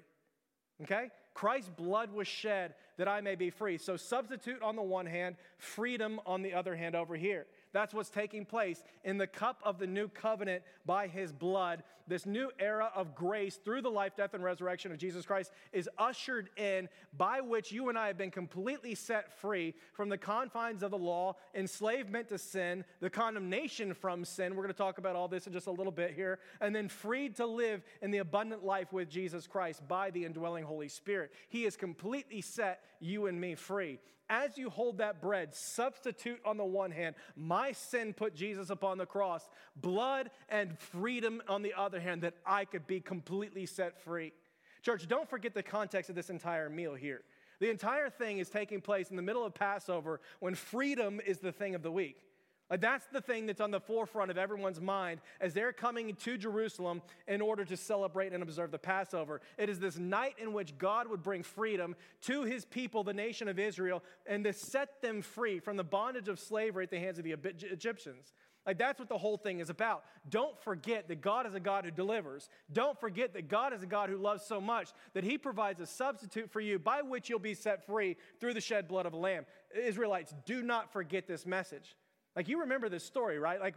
[0.84, 1.10] Okay?
[1.34, 3.78] Christ's blood was shed that I may be free.
[3.78, 7.46] So, substitute on the one hand, freedom on the other hand over here.
[7.76, 11.84] That's what's taking place in the cup of the new covenant by his blood.
[12.08, 15.90] This new era of grace through the life, death, and resurrection of Jesus Christ is
[15.98, 20.84] ushered in by which you and I have been completely set free from the confines
[20.84, 24.56] of the law, enslavement to sin, the condemnation from sin.
[24.56, 26.40] We're going to talk about all this in just a little bit here.
[26.62, 30.64] And then freed to live in the abundant life with Jesus Christ by the indwelling
[30.64, 31.34] Holy Spirit.
[31.50, 36.58] He has completely set you and me free as you hold that bread, substitute on
[36.58, 41.74] the one hand, my sin put Jesus upon the cross, blood and freedom on the
[41.74, 44.34] other hand, that I could be completely set free.
[44.82, 47.22] Church, don't forget the context of this entire meal here.
[47.60, 51.52] The entire thing is taking place in the middle of Passover when freedom is the
[51.52, 52.25] thing of the week.
[52.70, 56.38] Uh, that's the thing that's on the forefront of everyone's mind as they're coming to
[56.38, 59.42] Jerusalem in order to celebrate and observe the Passover.
[59.58, 63.48] It is this night in which God would bring freedom to his people, the nation
[63.48, 67.20] of Israel, and to set them free from the bondage of slavery at the hands
[67.20, 68.34] of the Egyptians.
[68.66, 70.04] Like that's what the whole thing is about.
[70.28, 72.50] Don't forget that God is a God who delivers.
[72.74, 75.86] Don't forget that God is a God who loves so much that he provides a
[75.86, 79.18] substitute for you by which you'll be set free through the shed blood of a
[79.18, 79.46] lamb.
[79.76, 81.96] Israelites, do not forget this message.
[82.36, 83.60] Like, you remember this story, right?
[83.60, 83.76] Like,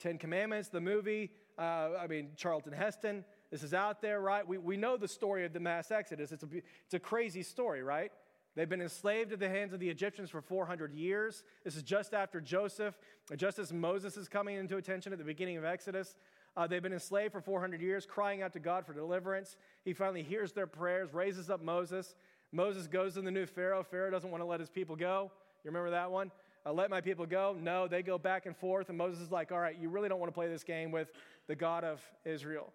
[0.00, 4.46] Ten Commandments, the movie, uh, I mean, Charlton Heston, this is out there, right?
[4.46, 6.30] We, we know the story of the mass exodus.
[6.30, 6.48] It's a,
[6.84, 8.12] it's a crazy story, right?
[8.54, 11.44] They've been enslaved at the hands of the Egyptians for 400 years.
[11.64, 12.98] This is just after Joseph,
[13.36, 16.16] just as Moses is coming into attention at the beginning of Exodus.
[16.56, 19.56] Uh, they've been enslaved for 400 years, crying out to God for deliverance.
[19.84, 22.14] He finally hears their prayers, raises up Moses.
[22.50, 23.84] Moses goes to the new Pharaoh.
[23.84, 25.30] Pharaoh doesn't want to let his people go.
[25.62, 26.32] You remember that one?
[26.66, 27.56] Uh, let my people go.
[27.60, 28.88] No, they go back and forth.
[28.88, 31.10] And Moses is like, all right, you really don't want to play this game with
[31.46, 32.72] the God of Israel.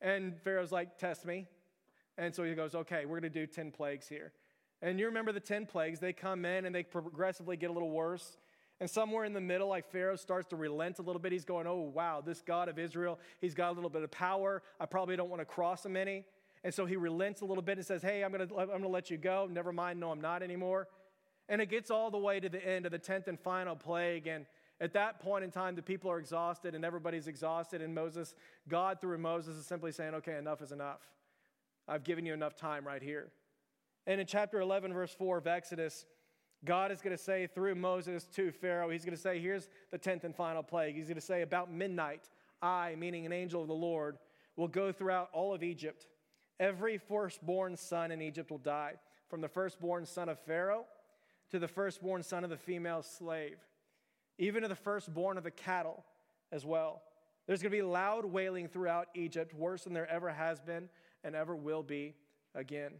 [0.00, 1.46] And Pharaoh's like, test me.
[2.18, 4.32] And so he goes, okay, we're going to do 10 plagues here.
[4.82, 7.90] And you remember the 10 plagues, they come in and they progressively get a little
[7.90, 8.36] worse.
[8.78, 11.32] And somewhere in the middle, like Pharaoh starts to relent a little bit.
[11.32, 14.62] He's going, oh, wow, this God of Israel, he's got a little bit of power.
[14.78, 16.24] I probably don't want to cross him any.
[16.62, 18.82] And so he relents a little bit and says, hey, I'm going to, I'm going
[18.82, 19.48] to let you go.
[19.50, 20.88] Never mind, no, I'm not anymore.
[21.48, 24.26] And it gets all the way to the end of the 10th and final plague.
[24.26, 24.46] And
[24.80, 27.80] at that point in time, the people are exhausted and everybody's exhausted.
[27.80, 28.34] And Moses,
[28.68, 31.00] God through Moses, is simply saying, okay, enough is enough.
[31.88, 33.30] I've given you enough time right here.
[34.06, 36.04] And in chapter 11, verse 4 of Exodus,
[36.64, 39.98] God is going to say through Moses to Pharaoh, He's going to say, here's the
[39.98, 40.96] 10th and final plague.
[40.96, 42.28] He's going to say, about midnight,
[42.60, 44.18] I, meaning an angel of the Lord,
[44.56, 46.06] will go throughout all of Egypt.
[46.58, 48.94] Every firstborn son in Egypt will die,
[49.28, 50.86] from the firstborn son of Pharaoh
[51.50, 53.58] to the firstborn son of the female slave,
[54.38, 56.04] even to the firstborn of the cattle
[56.52, 57.02] as well.
[57.46, 60.88] There's going to be loud wailing throughout Egypt, worse than there ever has been
[61.22, 62.14] and ever will be
[62.54, 62.92] again.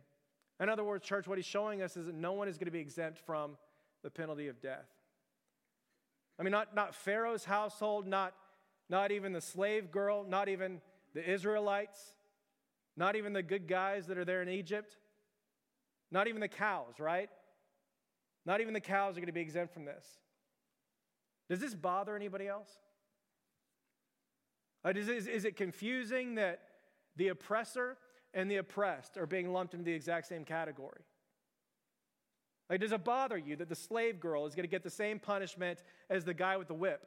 [0.60, 2.72] In other words, church, what he's showing us is that no one is going to
[2.72, 3.56] be exempt from
[4.02, 4.86] the penalty of death.
[6.38, 8.34] I mean, not, not Pharaoh's household, not,
[8.88, 10.80] not even the slave girl, not even
[11.14, 11.98] the Israelites,
[12.96, 14.96] not even the good guys that are there in Egypt,
[16.10, 17.28] not even the cows, right?
[18.46, 20.06] Not even the cows are going to be exempt from this.
[21.50, 22.70] Does this bother anybody else?
[24.84, 26.60] Uh, is, is, is it confusing that
[27.16, 27.98] the oppressor
[28.32, 31.02] and the oppressed are being lumped into the exact same category?
[32.70, 35.18] Like, does it bother you that the slave girl is going to get the same
[35.18, 37.06] punishment as the guy with the whip?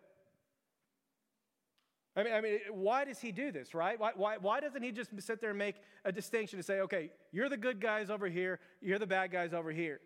[2.15, 3.97] I mean, I mean, why does he do this, right?
[3.99, 7.11] Why, why, why doesn't he just sit there and make a distinction to say, okay,
[7.31, 10.01] you're the good guys over here, you're the bad guys over here?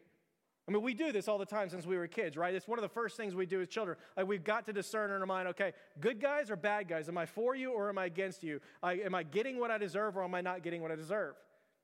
[0.67, 2.53] I mean, we do this all the time since we were kids, right?
[2.53, 3.97] It's one of the first things we do as children.
[4.15, 7.09] Like, we've got to discern in our mind, okay, good guys or bad guys?
[7.09, 8.61] Am I for you or am I against you?
[8.81, 11.35] I, am I getting what I deserve or am I not getting what I deserve?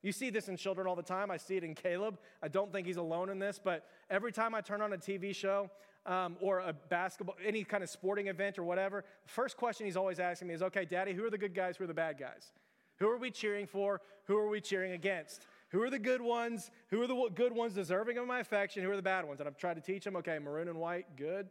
[0.02, 1.30] You see this in children all the time.
[1.30, 2.18] I see it in Caleb.
[2.42, 5.34] I don't think he's alone in this, but every time I turn on a TV
[5.34, 5.70] show
[6.06, 9.98] um, or a basketball, any kind of sporting event or whatever, the first question he's
[9.98, 11.76] always asking me is, okay, daddy, who are the good guys?
[11.76, 12.52] Who are the bad guys?
[12.98, 14.00] Who are we cheering for?
[14.24, 15.46] Who are we cheering against?
[15.70, 16.70] Who are the good ones?
[16.88, 18.82] Who are the good ones deserving of my affection?
[18.82, 19.40] Who are the bad ones?
[19.40, 21.48] And I've tried to teach them, okay, maroon and white, good.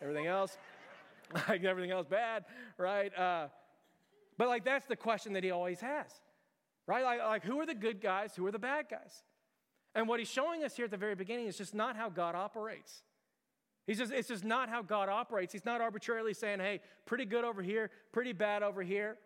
[0.00, 0.56] Everything else,
[1.48, 2.44] like everything else, bad,
[2.78, 3.16] right?
[3.16, 3.48] Uh,
[4.38, 6.06] but like that's the question that he always has,
[6.86, 7.04] right?
[7.04, 8.34] Like, like who are the good guys?
[8.36, 9.24] Who are the bad guys?
[9.94, 12.34] And what he's showing us here at the very beginning is just not how God
[12.34, 13.02] operates.
[13.86, 15.52] He's just, it's just not how God operates.
[15.52, 19.16] He's not arbitrarily saying, hey, pretty good over here, pretty bad over here.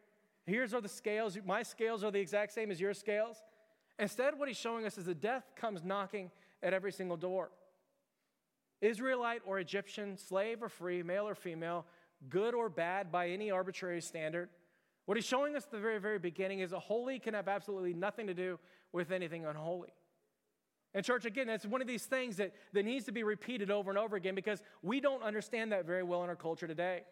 [0.47, 1.37] Here's are the scales.
[1.45, 3.43] My scales are the exact same as your scales.
[4.01, 6.31] Instead, what he's showing us is that death comes knocking
[6.63, 7.51] at every single door.
[8.81, 11.85] Israelite or Egyptian, slave or free, male or female,
[12.31, 14.49] good or bad by any arbitrary standard.
[15.05, 17.93] What he's showing us at the very, very beginning is a holy can have absolutely
[17.93, 18.59] nothing to do
[18.91, 19.93] with anything unholy.
[20.95, 23.91] And, church, again, that's one of these things that, that needs to be repeated over
[23.91, 27.03] and over again because we don't understand that very well in our culture today.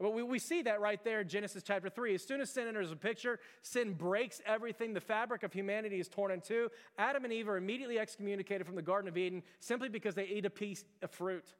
[0.00, 2.14] But we, we see that right there in Genesis chapter 3.
[2.14, 4.92] As soon as sin enters the picture, sin breaks everything.
[4.92, 6.68] The fabric of humanity is torn in two.
[6.98, 10.46] Adam and Eve are immediately excommunicated from the Garden of Eden simply because they ate
[10.46, 11.54] a piece of fruit.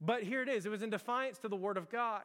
[0.00, 2.22] But here it is it was in defiance to the Word of God.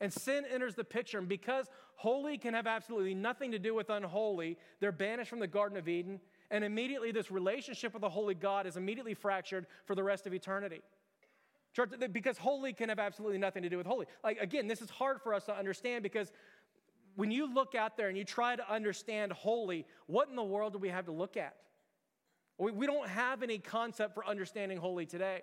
[0.00, 1.18] And sin enters the picture.
[1.18, 5.46] And because holy can have absolutely nothing to do with unholy, they're banished from the
[5.46, 6.20] Garden of Eden.
[6.50, 10.34] And immediately, this relationship with the holy God is immediately fractured for the rest of
[10.34, 10.82] eternity.
[11.74, 14.06] Church, because holy can have absolutely nothing to do with holy.
[14.22, 16.30] Like, again, this is hard for us to understand because
[17.14, 20.74] when you look out there and you try to understand holy, what in the world
[20.74, 21.56] do we have to look at?
[22.58, 25.42] We, we don't have any concept for understanding holy today.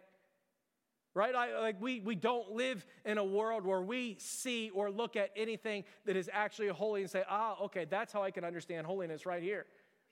[1.13, 1.36] right?
[1.36, 5.32] I, like we, we don't live in a world where we see or look at
[5.36, 9.26] anything that is actually holy and say, ah, okay, that's how I can understand holiness
[9.26, 9.65] right here.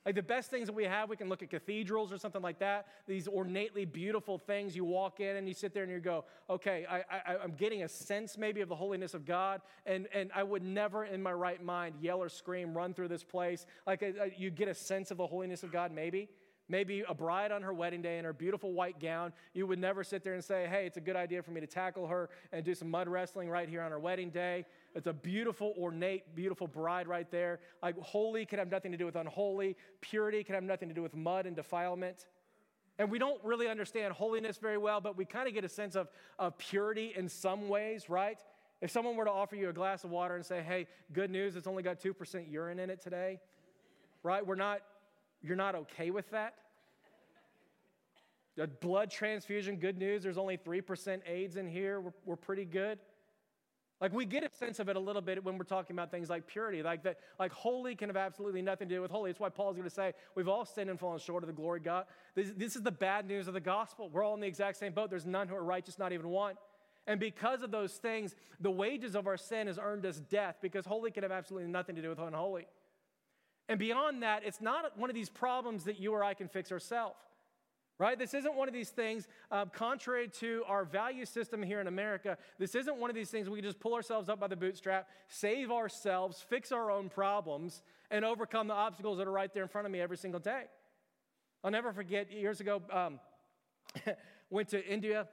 [0.07, 2.59] Like the best things that we have, we can look at cathedrals or something like
[2.59, 2.87] that.
[3.09, 4.73] These ornately beautiful things.
[4.73, 7.83] You walk in and you sit there and you go, okay, I, I, I'm getting
[7.83, 9.59] a sense maybe of the holiness of God.
[9.85, 13.25] And, and I would never in my right mind yell or scream, run through this
[13.25, 13.65] place.
[13.85, 14.01] Like
[14.37, 16.29] you get a sense of the holiness of God, maybe.
[16.69, 19.31] Maybe a bride on her wedding day in her beautiful white gown.
[19.53, 21.67] You would never sit there and say, hey, it's a good idea for me to
[21.67, 24.65] tackle her and do some mud wrestling right here on her wedding day.
[24.97, 27.59] It's a beautiful, ornate, beautiful bride right there.
[27.83, 31.03] Like, holy can have nothing to do with unholy, purity can have nothing to do
[31.03, 32.25] with mud and defilement.
[32.97, 35.95] And we don't really understand holiness very well, but we kind of get a sense
[35.95, 38.39] of, of purity in some ways, right?
[38.81, 41.55] If someone were to offer you a glass of water and say, hey, good news,
[41.55, 43.39] it's only got 2% urine in it today,
[44.23, 44.45] right?
[44.45, 44.81] We're not
[45.43, 46.55] you're not okay with that?
[48.59, 52.01] A blood transfusion, good news, there's only 3% AIDS in here.
[52.01, 52.97] We're, we're pretty good.
[53.99, 56.29] Like we get a sense of it a little bit when we're talking about things
[56.29, 59.31] like purity, like that, like holy can have absolutely nothing to do with holy.
[59.31, 61.79] That's why Paul's going to say we've all sinned and fallen short of the glory
[61.79, 62.05] of God.
[62.35, 64.09] This, this is the bad news of the gospel.
[64.09, 65.09] We're all in the exact same boat.
[65.09, 66.55] There's none who are righteous, not even one.
[67.07, 70.85] And because of those things, the wages of our sin has earned us death because
[70.85, 72.67] holy can have absolutely nothing to do with unholy.
[73.69, 76.71] And beyond that, it's not one of these problems that you or I can fix
[76.71, 77.17] ourselves.
[77.99, 78.17] Right?
[78.19, 82.37] This isn't one of these things, uh, contrary to our value system here in America,
[82.59, 85.09] this isn't one of these things we can just pull ourselves up by the bootstrap,
[85.27, 87.81] save ourselves, fix our own problems,
[88.11, 90.65] and overcome the obstacles that are right there in front of me every single day.
[91.63, 93.19] I'll never forget years ago, um,
[94.51, 95.27] went to India.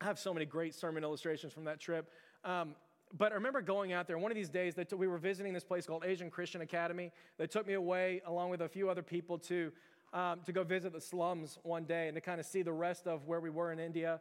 [0.00, 2.10] I have so many great sermon illustrations from that trip.
[2.44, 2.74] Um,
[3.16, 4.18] but I remember going out there.
[4.18, 7.12] One of these days, that we were visiting this place called Asian Christian Academy.
[7.38, 9.72] They took me away, along with a few other people, to,
[10.12, 13.06] um, to go visit the slums one day and to kind of see the rest
[13.06, 14.20] of where we were in India.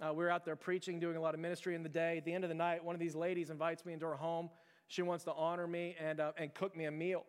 [0.00, 2.18] Uh, we were out there preaching, doing a lot of ministry in the day.
[2.18, 4.50] At the end of the night, one of these ladies invites me into her home.
[4.88, 7.24] She wants to honor me and, uh, and cook me a meal.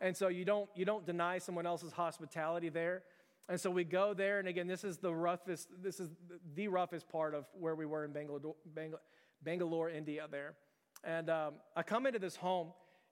[0.00, 3.02] And so you don't, you don't deny someone else's hospitality there.
[3.48, 6.10] And so we go there, and again, this is the roughest, this is
[6.54, 8.54] the roughest part of where we were in Bangalore,
[9.42, 10.54] Bangalore, India, there.
[11.04, 12.68] And um, I come into this home,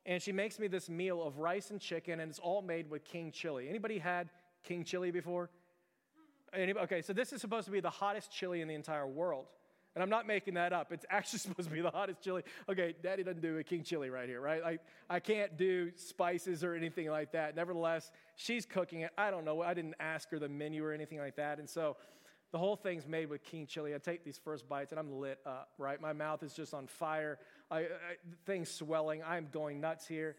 [0.07, 3.05] and she makes me this meal of rice and chicken, and it's all made with
[3.05, 3.69] king chili.
[3.69, 4.31] Anybody had
[4.65, 5.51] king chili before?
[6.53, 6.85] Anybody?
[6.85, 9.47] Okay, so this is supposed to be the hottest chili in the entire world.
[9.95, 10.93] And I'm not making that up.
[10.93, 12.43] It's actually supposed to be the hottest chili.
[12.69, 14.63] Okay, daddy doesn't do a king chili right here, right?
[14.63, 17.57] Like, I can't do spices or anything like that.
[17.57, 19.11] Nevertheless, she's cooking it.
[19.19, 19.63] I don't know.
[19.63, 21.59] I didn't ask her the menu or anything like that.
[21.59, 21.97] And so
[22.53, 23.95] the whole thing's made with king chili.
[23.95, 26.01] I take these first bites and I'm lit up, right?
[26.01, 27.39] My mouth is just on fire.
[27.71, 27.87] I, I,
[28.47, 29.23] things swelling.
[29.23, 30.37] I'm going nuts here.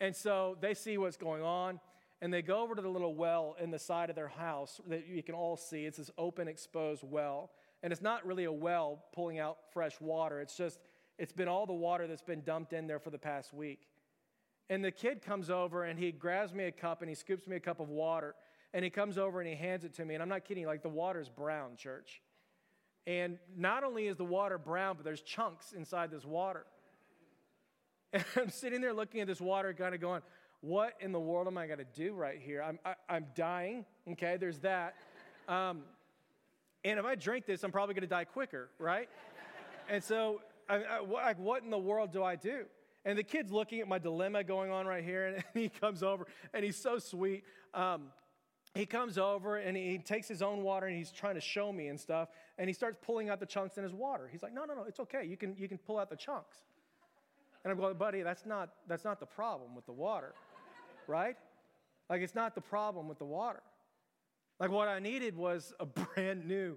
[0.00, 1.80] And so they see what's going on
[2.22, 5.06] and they go over to the little well in the side of their house that
[5.06, 5.84] you can all see.
[5.84, 7.50] It's this open, exposed well.
[7.82, 10.40] And it's not really a well pulling out fresh water.
[10.40, 10.80] It's just,
[11.18, 13.88] it's been all the water that's been dumped in there for the past week.
[14.68, 17.56] And the kid comes over and he grabs me a cup and he scoops me
[17.56, 18.34] a cup of water
[18.74, 20.14] and he comes over and he hands it to me.
[20.14, 22.20] And I'm not kidding, like the water's brown, church.
[23.06, 26.66] And not only is the water brown, but there's chunks inside this water.
[28.12, 30.22] And I'm sitting there looking at this water, kind of going,
[30.60, 32.62] what in the world am I going to do right here?
[32.62, 34.36] I'm, I, am i am dying, okay?
[34.38, 34.94] There's that.
[35.48, 35.82] Um,
[36.84, 39.08] and if I drink this, I'm probably going to die quicker, right?
[39.88, 42.64] and so, I, I, like, what in the world do I do?
[43.04, 46.26] And the kid's looking at my dilemma going on right here, and he comes over,
[46.52, 47.44] and he's so sweet.
[47.74, 48.08] Um,
[48.76, 51.88] he comes over and he takes his own water and he's trying to show me
[51.88, 54.28] and stuff and he starts pulling out the chunks in his water.
[54.30, 55.24] He's like no no no it's okay.
[55.24, 56.58] You can you can pull out the chunks.
[57.64, 60.34] And i'm going buddy that's not that's not the problem with the water
[61.06, 61.36] right?
[62.10, 63.62] Like it's not the problem with the water.
[64.60, 66.76] Like what i needed was a brand new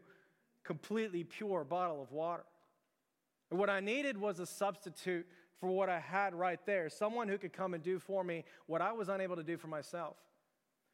[0.63, 2.45] completely pure bottle of water.
[3.51, 5.25] And what i needed was a substitute
[5.59, 8.81] for what i had right there someone who could come and do for me what
[8.81, 10.15] i was unable to do for myself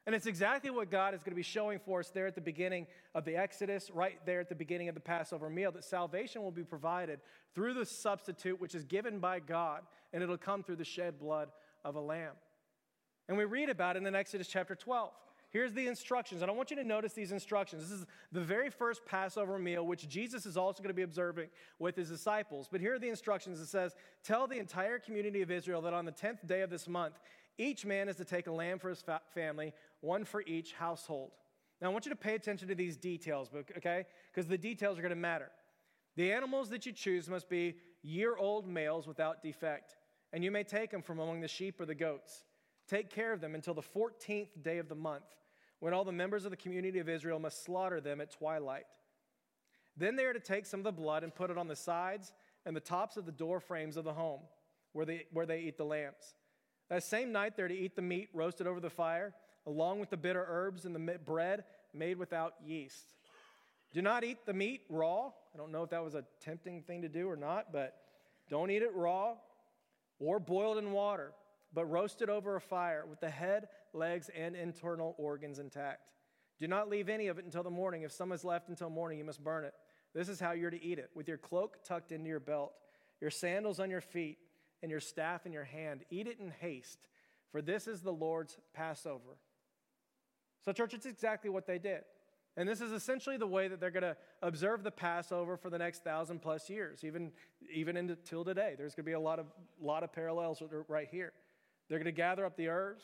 [0.05, 2.41] and it's exactly what God is going to be showing for us there at the
[2.41, 6.43] beginning of the Exodus, right there at the beginning of the Passover meal, that salvation
[6.43, 7.19] will be provided
[7.55, 9.81] through the substitute which is given by God,
[10.13, 11.49] and it'll come through the shed blood
[11.83, 12.33] of a lamb.
[13.27, 15.11] And we read about it in the Exodus chapter 12.
[15.49, 17.83] Here's the instructions, and I want you to notice these instructions.
[17.83, 21.47] This is the very first Passover meal, which Jesus is also going to be observing
[21.79, 22.67] with his disciples.
[22.69, 26.03] But here are the instructions it says, Tell the entire community of Israel that on
[26.03, 27.19] the 10th day of this month,
[27.57, 29.73] each man is to take a lamb for his fa- family,
[30.05, 31.31] one for each household.
[31.81, 34.05] Now, I want you to pay attention to these details, okay?
[34.31, 35.51] Because the details are going to matter.
[36.15, 39.97] The animals that you choose must be year old males without defect,
[40.31, 42.45] and you may take them from among the sheep or the goats.
[42.87, 45.25] Take care of them until the 14th day of the month,
[45.79, 48.85] when all the members of the community of Israel must slaughter them at twilight.
[49.97, 52.31] Then they are to take some of the blood and put it on the sides
[52.65, 54.41] and the tops of the door frames of the home
[54.93, 56.35] where they, where they eat the lambs.
[56.89, 59.33] That same night, they're to eat the meat roasted over the fire,
[59.65, 63.13] along with the bitter herbs and the bread made without yeast.
[63.93, 65.27] Do not eat the meat raw.
[65.53, 67.95] I don't know if that was a tempting thing to do or not, but
[68.49, 69.35] don't eat it raw
[70.19, 71.31] or boiled in water,
[71.73, 76.11] but roast it over a fire with the head, legs, and internal organs intact.
[76.59, 78.03] Do not leave any of it until the morning.
[78.03, 79.73] If some is left until morning, you must burn it.
[80.13, 82.73] This is how you're to eat it with your cloak tucked into your belt,
[83.19, 84.37] your sandals on your feet,
[84.81, 86.03] and your staff in your hand.
[86.09, 87.07] Eat it in haste,
[87.51, 89.37] for this is the Lord's Passover.
[90.65, 92.01] So, church, it's exactly what they did.
[92.57, 95.77] And this is essentially the way that they're going to observe the Passover for the
[95.77, 97.31] next thousand plus years, even,
[97.71, 98.75] even until today.
[98.77, 99.47] There's going to be a lot of,
[99.79, 101.33] lot of parallels right here.
[101.89, 103.03] They're going to gather up the herbs.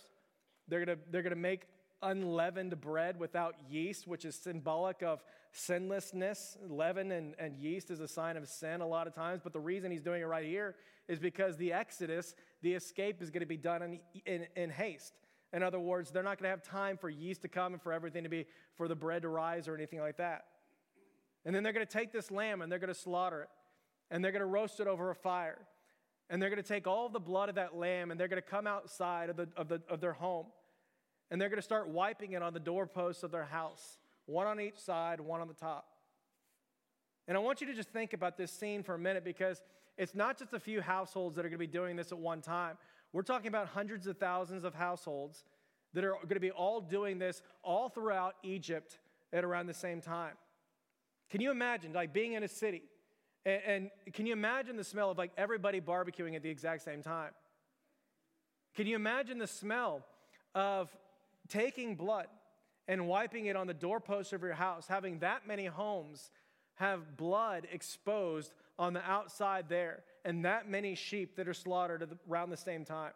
[0.68, 1.68] They're going to, they're going to make
[2.02, 5.22] unleavened bread without yeast, which is symbolic of
[5.52, 6.58] sinlessness.
[6.68, 9.60] Leaven and, and yeast is a sign of sin a lot of times, but the
[9.60, 10.76] reason he's doing it right here
[11.08, 15.14] is because the Exodus, the escape, is going to be done in, in, in haste.
[15.54, 17.92] In other words, they're not going to have time for yeast to come and for
[17.92, 20.46] everything to be, for the bread to rise or anything like that.
[21.46, 23.50] And then they're going to take this lamb and they're going to slaughter it.
[24.10, 25.60] And they're going to roast it over a fire.
[26.30, 28.48] And they're going to take all the blood of that lamb and they're going to
[28.48, 30.48] come outside of, the, of, the, of their home
[31.32, 34.60] and they're going to start wiping it on the doorposts of their house, one on
[34.60, 35.88] each side, one on the top.
[37.28, 39.62] And I want you to just think about this scene for a minute because
[39.98, 42.42] it's not just a few households that are going to be doing this at one
[42.42, 42.78] time.
[43.14, 45.44] We're talking about hundreds of thousands of households
[45.94, 49.00] that are going to be all doing this all throughout Egypt
[49.34, 50.34] at around the same time.
[51.30, 52.84] Can you imagine, like being in a city,
[53.46, 57.02] and, and can you imagine the smell of like everybody barbecuing at the exact same
[57.02, 57.32] time?
[58.76, 60.06] Can you imagine the smell
[60.56, 60.90] of
[61.50, 62.28] taking blood
[62.88, 66.32] and wiping it on the doorpost of your house, having that many homes
[66.76, 72.50] have blood exposed on the outside there, and that many sheep that are slaughtered around
[72.50, 73.12] the same time.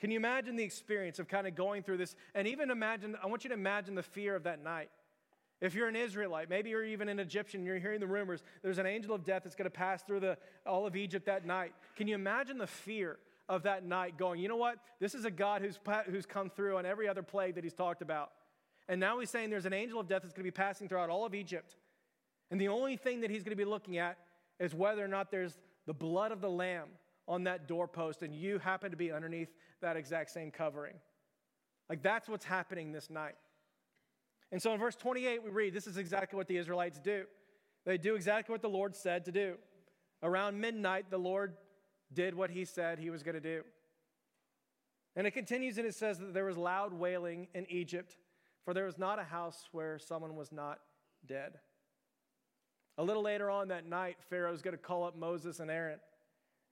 [0.00, 2.14] Can you imagine the experience of kind of going through this?
[2.34, 4.90] And even imagine, I want you to imagine the fear of that night.
[5.60, 8.86] If you're an Israelite, maybe you're even an Egyptian, you're hearing the rumors, there's an
[8.86, 11.72] angel of death that's going to pass through the, all of Egypt that night.
[11.96, 14.76] Can you imagine the fear of that night going, you know what?
[15.00, 18.02] This is a God who's, who's come through on every other plague that he's talked
[18.02, 18.30] about.
[18.88, 21.10] And now he's saying there's an angel of death that's going to be passing throughout
[21.10, 21.74] all of Egypt.
[22.50, 24.16] And the only thing that he's going to be looking at
[24.60, 26.88] is whether or not there's the blood of the lamb
[27.26, 29.48] on that doorpost and you happen to be underneath
[29.80, 30.92] that exact same covering.
[31.88, 33.36] Like that's what's happening this night.
[34.52, 37.24] And so in verse 28, we read this is exactly what the Israelites do.
[37.86, 39.54] They do exactly what the Lord said to do.
[40.22, 41.54] Around midnight, the Lord
[42.12, 43.62] did what he said he was going to do.
[45.16, 48.18] And it continues and it says that there was loud wailing in Egypt,
[48.62, 50.80] for there was not a house where someone was not
[51.26, 51.60] dead.
[52.98, 56.00] A little later on that night, Pharaoh's going to call up Moses and Aaron,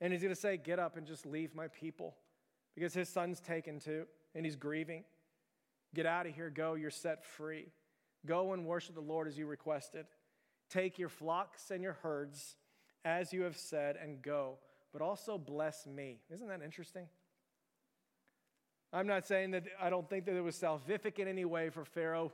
[0.00, 2.16] and he's going to say, Get up and just leave my people,
[2.74, 5.04] because his son's taken too, and he's grieving.
[5.94, 7.68] Get out of here, go, you're set free.
[8.26, 10.06] Go and worship the Lord as you requested.
[10.68, 12.56] Take your flocks and your herds
[13.04, 14.58] as you have said, and go
[14.96, 16.20] but also bless me.
[16.32, 17.06] Isn't that interesting?
[18.94, 21.84] I'm not saying that I don't think that it was salvific in any way for
[21.84, 22.32] Pharaoh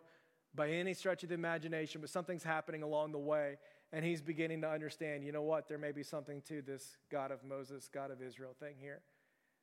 [0.54, 3.58] by any stretch of the imagination, but something's happening along the way,
[3.92, 7.30] and he's beginning to understand, you know what, there may be something to this God
[7.30, 9.00] of Moses, God of Israel thing here.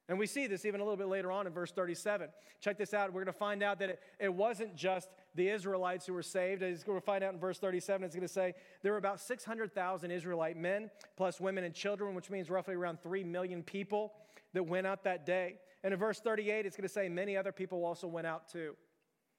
[0.07, 2.29] And we see this even a little bit later on in verse 37.
[2.61, 3.13] Check this out.
[3.13, 6.63] We're going to find out that it, it wasn't just the Israelites who were saved.
[6.63, 8.97] As we're going to find out in verse 37, it's going to say there were
[8.97, 14.13] about 600,000 Israelite men, plus women and children, which means roughly around 3 million people
[14.53, 15.57] that went out that day.
[15.83, 18.75] And in verse 38, it's going to say many other people also went out too.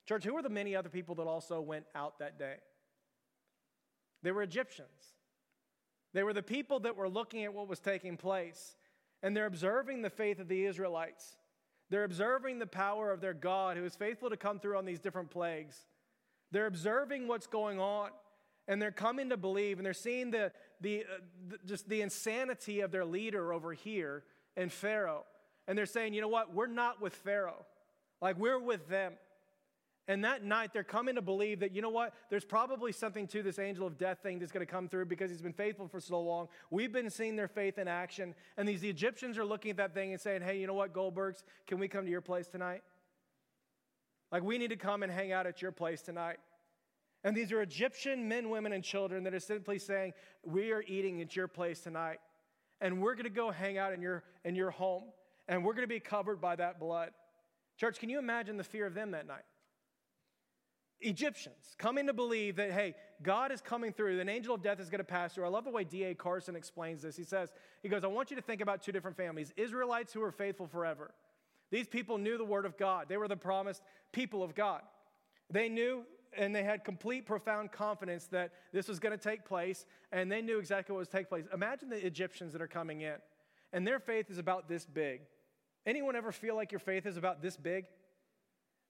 [0.06, 2.56] Church, who were the many other people that also went out that day?
[4.22, 5.14] They were Egyptians.
[6.12, 8.76] They were the people that were looking at what was taking place
[9.22, 11.36] and they're observing the faith of the Israelites.
[11.90, 15.00] They're observing the power of their God who is faithful to come through on these
[15.00, 15.86] different plagues.
[16.52, 18.10] They're observing what's going on
[18.68, 22.80] and they're coming to believe and they're seeing the, the, uh, the, just the insanity
[22.80, 24.24] of their leader over here
[24.56, 25.24] in Pharaoh.
[25.66, 26.54] And they're saying, you know what?
[26.54, 27.66] We're not with Pharaoh.
[28.22, 29.14] Like we're with them.
[30.10, 33.44] And that night, they're coming to believe that, you know what, there's probably something to
[33.44, 36.00] this angel of death thing that's going to come through because he's been faithful for
[36.00, 36.48] so long.
[36.68, 38.34] We've been seeing their faith in action.
[38.56, 41.44] And these Egyptians are looking at that thing and saying, hey, you know what, Goldbergs,
[41.68, 42.82] can we come to your place tonight?
[44.32, 46.38] Like, we need to come and hang out at your place tonight.
[47.22, 51.20] And these are Egyptian men, women, and children that are simply saying, we are eating
[51.20, 52.18] at your place tonight.
[52.80, 55.04] And we're going to go hang out in your, in your home.
[55.46, 57.10] And we're going to be covered by that blood.
[57.76, 59.44] Church, can you imagine the fear of them that night?
[61.00, 64.90] Egyptians coming to believe that, hey, God is coming through, an angel of death is
[64.90, 65.44] going to pass through.
[65.44, 66.14] I love the way D.A.
[66.14, 67.16] Carson explains this.
[67.16, 70.22] He says, he goes, I want you to think about two different families Israelites who
[70.22, 71.12] are faithful forever.
[71.70, 73.82] These people knew the word of God, they were the promised
[74.12, 74.82] people of God.
[75.50, 76.04] They knew
[76.36, 80.40] and they had complete, profound confidence that this was going to take place, and they
[80.40, 81.44] knew exactly what was taking place.
[81.52, 83.16] Imagine the Egyptians that are coming in,
[83.72, 85.22] and their faith is about this big.
[85.86, 87.86] Anyone ever feel like your faith is about this big?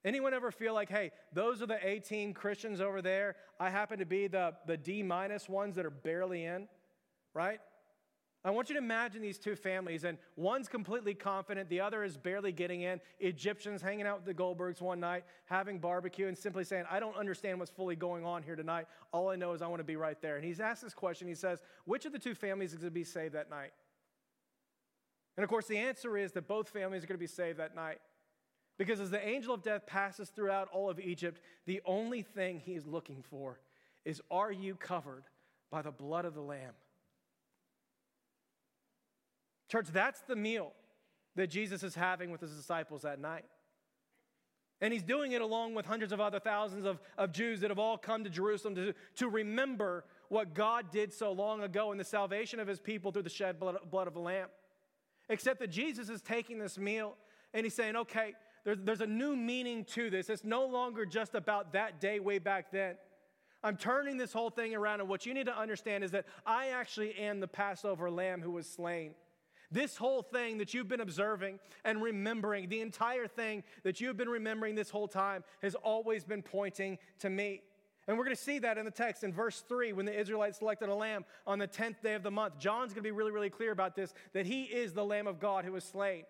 [0.05, 3.37] Anyone ever feel like, hey, those are the 18 Christians over there.
[3.59, 6.69] I happen to be the, the D minus ones that are barely in,
[7.35, 7.61] right?
[8.43, 12.17] I want you to imagine these two families, and one's completely confident, the other is
[12.17, 12.99] barely getting in.
[13.19, 17.17] Egyptians hanging out with the Goldbergs one night, having barbecue, and simply saying, I don't
[17.17, 18.87] understand what's fully going on here tonight.
[19.13, 20.37] All I know is I want to be right there.
[20.37, 21.29] And he's asked this question.
[21.29, 23.73] He says, Which of the two families is going to be saved that night?
[25.37, 27.75] And of course, the answer is that both families are going to be saved that
[27.75, 27.99] night.
[28.81, 32.73] Because as the angel of death passes throughout all of Egypt, the only thing he
[32.73, 33.61] is looking for
[34.07, 35.25] is are you covered
[35.71, 36.73] by the blood of the Lamb?
[39.69, 40.73] Church, that's the meal
[41.37, 43.45] that Jesus is having with his disciples that night.
[44.81, 47.79] And he's doing it along with hundreds of other thousands of, of Jews that have
[47.79, 52.05] all come to Jerusalem to, to remember what God did so long ago in the
[52.05, 54.49] salvation of his people through the shed blood, blood of the Lamb.
[55.29, 57.15] Except that Jesus is taking this meal
[57.53, 58.33] and he's saying, okay,
[58.65, 60.29] there's, there's a new meaning to this.
[60.29, 62.97] It's no longer just about that day way back then.
[63.63, 66.69] I'm turning this whole thing around, and what you need to understand is that I
[66.69, 69.15] actually am the Passover lamb who was slain.
[69.71, 74.29] This whole thing that you've been observing and remembering, the entire thing that you've been
[74.29, 77.63] remembering this whole time, has always been pointing to me.
[78.09, 80.59] And we're going to see that in the text in verse 3 when the Israelites
[80.59, 82.59] selected a lamb on the 10th day of the month.
[82.59, 85.39] John's going to be really, really clear about this that he is the Lamb of
[85.39, 86.25] God who was slain.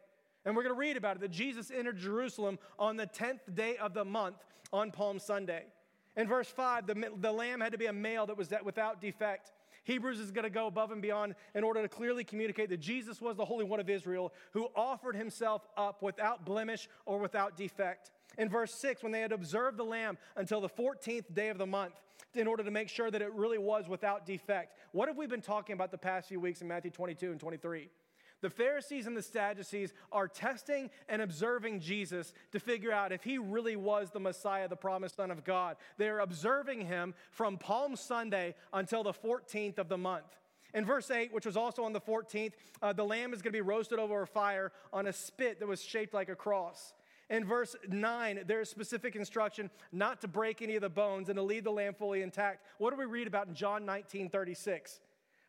[0.45, 3.77] And we're going to read about it that Jesus entered Jerusalem on the 10th day
[3.77, 4.37] of the month
[4.73, 5.65] on Palm Sunday.
[6.17, 9.53] In verse 5, the, the lamb had to be a male that was without defect.
[9.85, 13.21] Hebrews is going to go above and beyond in order to clearly communicate that Jesus
[13.21, 18.11] was the Holy One of Israel who offered himself up without blemish or without defect.
[18.39, 21.67] In verse 6, when they had observed the lamb until the 14th day of the
[21.67, 21.95] month,
[22.35, 24.77] in order to make sure that it really was without defect.
[24.93, 27.89] What have we been talking about the past few weeks in Matthew 22 and 23?
[28.41, 33.39] The Pharisees and the Sadducees are testing and observing Jesus to figure out if he
[33.39, 35.77] really was the Messiah, the promised Son of God.
[35.99, 40.39] They're observing him from Palm Sunday until the 14th of the month.
[40.73, 43.57] In verse 8, which was also on the 14th, uh, the lamb is going to
[43.57, 46.95] be roasted over a fire on a spit that was shaped like a cross.
[47.29, 51.43] In verse 9, there's specific instruction not to break any of the bones and to
[51.43, 52.65] leave the lamb fully intact.
[52.79, 55.01] What do we read about in John 19 36?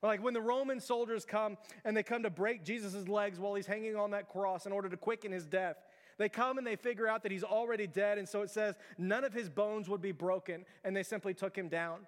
[0.01, 3.67] Like when the Roman soldiers come and they come to break Jesus' legs while he's
[3.67, 5.77] hanging on that cross in order to quicken his death.
[6.17, 9.23] They come and they figure out that he's already dead, and so it says none
[9.23, 12.01] of his bones would be broken, and they simply took him down.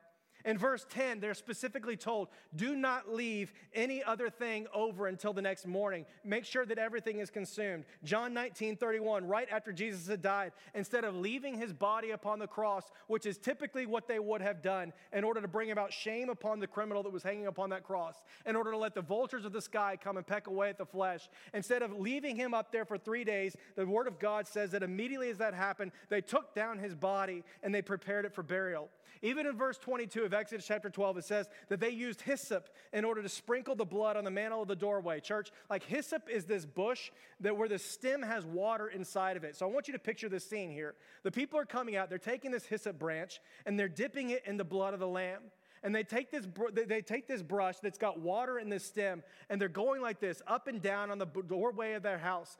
[0.45, 5.41] In verse 10, they're specifically told, do not leave any other thing over until the
[5.41, 6.05] next morning.
[6.25, 7.85] Make sure that everything is consumed.
[8.03, 12.47] John 19, 31, right after Jesus had died, instead of leaving his body upon the
[12.47, 16.29] cross, which is typically what they would have done in order to bring about shame
[16.29, 19.45] upon the criminal that was hanging upon that cross, in order to let the vultures
[19.45, 22.71] of the sky come and peck away at the flesh, instead of leaving him up
[22.71, 26.21] there for three days, the word of God says that immediately as that happened, they
[26.21, 28.89] took down his body and they prepared it for burial.
[29.21, 33.05] Even in verse 22 of Exodus chapter 12, it says that they used hyssop in
[33.05, 35.19] order to sprinkle the blood on the mantle of the doorway.
[35.19, 39.55] Church, like hyssop is this bush that where the stem has water inside of it.
[39.55, 40.95] So I want you to picture this scene here.
[41.23, 44.57] The people are coming out, they're taking this hyssop branch and they're dipping it in
[44.57, 45.41] the blood of the lamb
[45.83, 49.59] and they take this they take this brush that's got water in the stem and
[49.59, 52.57] they're going like this up and down on the doorway of their house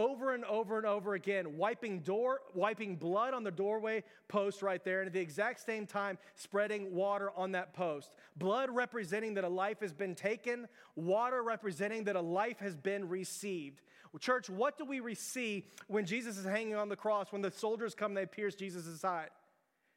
[0.00, 4.82] over and over and over again, wiping door, wiping blood on the doorway post right
[4.82, 8.14] there, and at the exact same time, spreading water on that post.
[8.36, 13.08] Blood representing that a life has been taken, water representing that a life has been
[13.08, 13.82] received.
[14.18, 17.94] Church, what do we receive when Jesus is hanging on the cross, when the soldiers
[17.94, 19.28] come they pierce Jesus' side?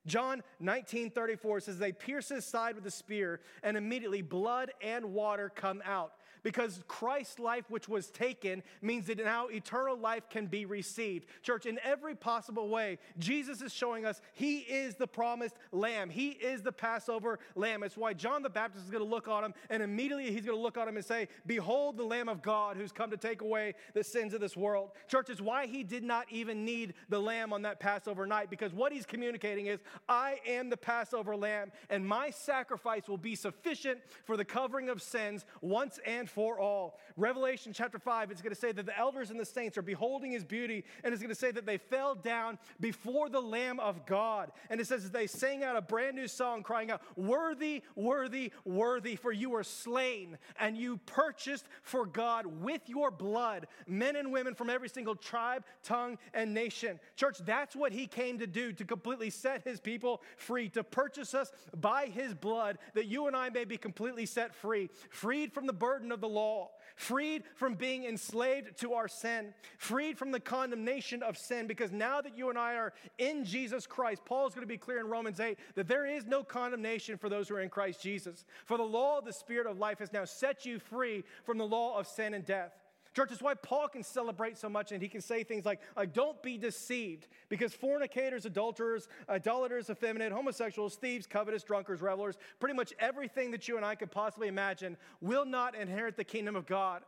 [0.06, 5.14] John 19 34 says, They pierce his side with a spear, and immediately blood and
[5.14, 6.12] water come out
[6.44, 11.26] because Christ's life, which was taken, means that now eternal life can be received.
[11.42, 16.10] Church, in every possible way, Jesus is showing us He is the promised Lamb.
[16.10, 17.84] He is the Passover Lamb.
[17.84, 20.58] It's why John the Baptist is going to look on him, and immediately he's going
[20.58, 23.42] to look on him and say, Behold the Lamb of God who's come to take
[23.42, 24.92] away the sins of this world.
[25.08, 28.74] Church, is why he did not even need the Lamb on that Passover night, because
[28.74, 29.80] what he's communicating is,
[30.10, 35.02] I am the Passover Lamb, and my sacrifice will be sufficient for the covering of
[35.02, 36.98] sins once and before all.
[37.16, 40.32] Revelation chapter 5, it's going to say that the elders and the saints are beholding
[40.32, 44.08] his beauty, and it's going to say that they fell down before the Lamb of
[44.08, 44.52] God.
[44.72, 48.52] And it says that they sang out a brand new song, crying out, Worthy, worthy,
[48.66, 54.32] worthy, for you were slain, and you purchased for God with your blood men and
[54.32, 57.00] women from every single tribe, tongue, and nation.
[57.16, 61.36] Church, that's what he came to do, to completely set his people free, to purchase
[61.36, 65.68] us by his blood, that you and I may be completely set free, freed from
[65.68, 70.40] the burden of the law, freed from being enslaved to our sin, freed from the
[70.40, 74.56] condemnation of sin, because now that you and I are in Jesus Christ, Paul is
[74.56, 77.56] going to be clear in Romans 8 that there is no condemnation for those who
[77.56, 78.46] are in Christ Jesus.
[78.66, 81.68] For the law of the Spirit of life has now set you free from the
[81.68, 82.72] law of sin and death.
[83.14, 85.80] Church, that's why Paul can celebrate so much and he can say things like,
[86.14, 92.92] don't be deceived, because fornicators, adulterers, idolaters, effeminate, homosexuals, thieves, covetous, drunkards, revelers, pretty much
[92.98, 97.04] everything that you and I could possibly imagine will not inherit the kingdom of God.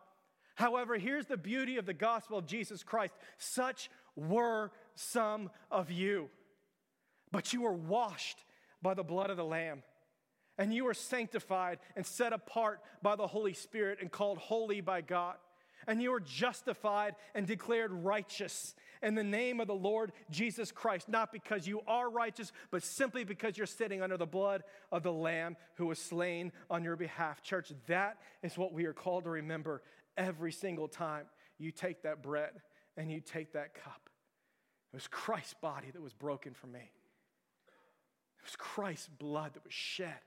[0.53, 6.29] However, here's the beauty of the gospel of Jesus Christ such were some of you,
[7.31, 8.45] but you were washed
[8.79, 9.81] by the blood of the Lamb.
[10.57, 15.01] And you are sanctified and set apart by the Holy Spirit and called holy by
[15.01, 15.35] God
[15.87, 21.07] and you are justified and declared righteous in the name of the Lord Jesus Christ,
[21.07, 25.11] not because you are righteous, but simply because you're sitting under the blood of the
[25.11, 27.41] Lamb who was slain on your behalf.
[27.43, 29.81] Church, that is what we are called to remember
[30.17, 31.25] every single time
[31.57, 32.51] you take that bread
[32.97, 34.09] and you take that cup.
[34.91, 36.79] It was Christ's body that was broken for me.
[38.39, 40.19] It was Christ's blood that was shed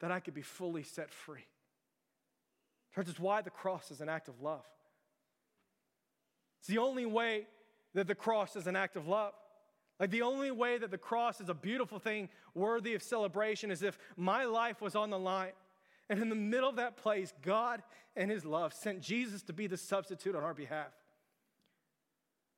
[0.00, 1.46] that I could be fully set free.
[2.94, 4.64] Church, it's why the cross is an act of love.
[6.66, 7.46] It's the only way
[7.94, 9.34] that the cross is an act of love.
[10.00, 13.84] Like the only way that the cross is a beautiful thing worthy of celebration is
[13.84, 15.52] if my life was on the line.
[16.10, 17.84] And in the middle of that place, God
[18.16, 20.88] and His love sent Jesus to be the substitute on our behalf.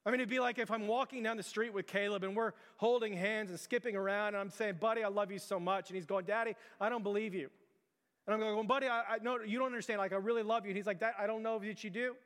[0.06, 2.52] I mean, it'd be like if I'm walking down the street with Caleb and we're
[2.78, 5.90] holding hands and skipping around, and I'm saying, Buddy, I love you so much.
[5.90, 7.50] And he's going, Daddy, I don't believe you.
[8.26, 9.98] And I'm going, well, Buddy, I, I, no, you don't understand.
[9.98, 10.70] Like, I really love you.
[10.70, 12.16] And he's like, that, I don't know that you do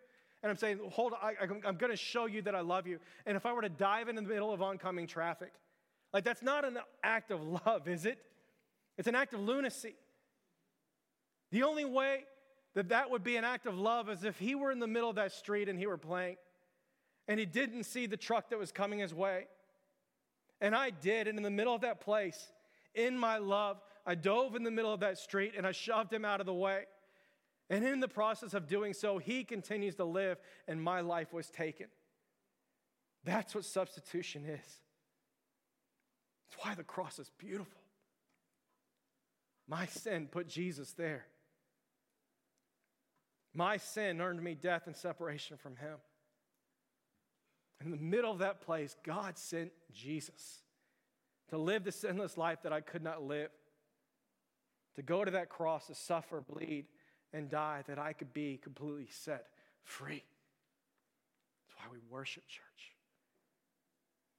[0.43, 2.99] and I'm saying, hold on, I, am going to show you that I love you.
[3.27, 5.53] And if I were to dive in the middle of oncoming traffic,
[6.13, 8.19] like that's not an act of love, is it?
[8.99, 9.95] It's an act of lunacy.
[11.51, 12.25] The only way
[12.75, 15.11] that that would be an act of love is if he were in the middle
[15.11, 16.37] of that street and he were playing
[17.29, 19.47] and he didn't see the truck that was coming his way.
[20.61, 21.29] And I did.
[21.29, 22.51] And in the middle of that place,
[22.95, 26.25] in my love, I dove in the middle of that street and I shoved him
[26.25, 26.85] out of the way.
[27.73, 30.37] And in the process of doing so, he continues to live,
[30.69, 31.87] and my life was taken.
[33.25, 34.61] That's what substitution is.
[36.51, 37.81] That's why the cross is beautiful.
[39.67, 41.25] My sin put Jesus there.
[43.55, 45.97] My sin earned me death and separation from him.
[47.83, 50.59] In the middle of that place, God sent Jesus
[51.49, 53.49] to live the sinless life that I could not live,
[54.97, 56.85] to go to that cross, to suffer, bleed,
[57.33, 59.47] and die that I could be completely set
[59.85, 60.23] free.
[61.67, 62.63] That's why we worship church.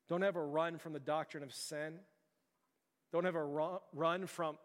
[0.09, 1.99] Don't ever run from the doctrine of sin.
[3.11, 4.57] Don't ever run from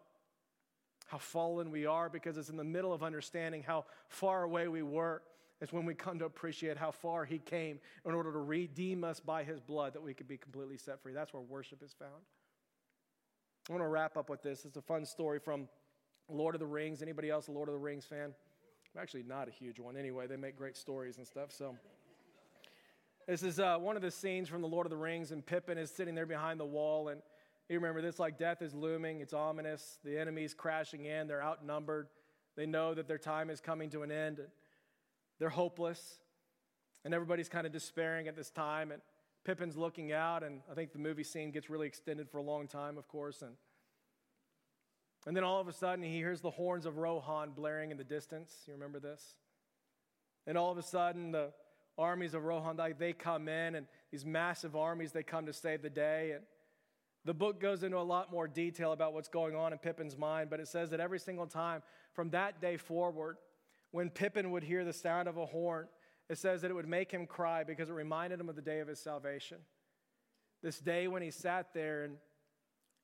[1.07, 4.83] how fallen we are because it's in the middle of understanding how far away we
[4.83, 5.21] were.
[5.61, 9.19] It's when we come to appreciate how far He came in order to redeem us
[9.19, 11.13] by His blood that we could be completely set free.
[11.13, 12.21] That's where worship is found.
[13.69, 14.65] I want to wrap up with this.
[14.65, 15.67] It's a fun story from
[16.29, 17.01] Lord of the Rings.
[17.01, 18.33] Anybody else a Lord of the Rings fan?
[18.95, 20.27] I'm actually not a huge one anyway.
[20.27, 21.51] They make great stories and stuff.
[21.51, 21.75] So
[23.27, 25.77] this is uh, one of the scenes from the Lord of the Rings, and Pippin
[25.77, 27.21] is sitting there behind the wall, and
[27.69, 29.21] you remember this like death is looming.
[29.21, 29.99] It's ominous.
[30.03, 31.27] The enemy's crashing in.
[31.27, 32.07] They're outnumbered.
[32.55, 34.41] They know that their time is coming to an end.
[35.37, 36.19] They're hopeless,
[37.05, 38.91] and everybody's kind of despairing at this time.
[38.91, 39.01] And
[39.45, 42.67] Pippin's looking out, and I think the movie scene gets really extended for a long
[42.67, 43.51] time, of course, and
[45.29, 48.03] and then all of a sudden, he hears the horns of Rohan blaring in the
[48.03, 48.51] distance.
[48.65, 49.35] You remember this?
[50.47, 51.51] And all of a sudden, the
[51.99, 55.89] armies of Rohan, they come in, and these massive armies, they come to save the
[55.91, 56.31] day.
[56.31, 56.45] And
[57.25, 60.49] the book goes into a lot more detail about what's going on in Pippin's mind,
[60.49, 61.83] but it says that every single time
[62.15, 63.37] from that day forward,
[63.91, 65.89] when Pippin would hear the sound of a horn,
[66.27, 68.79] it says that it would make him cry because it reminded him of the day
[68.79, 69.59] of his salvation.
[70.63, 72.15] This day when he sat there and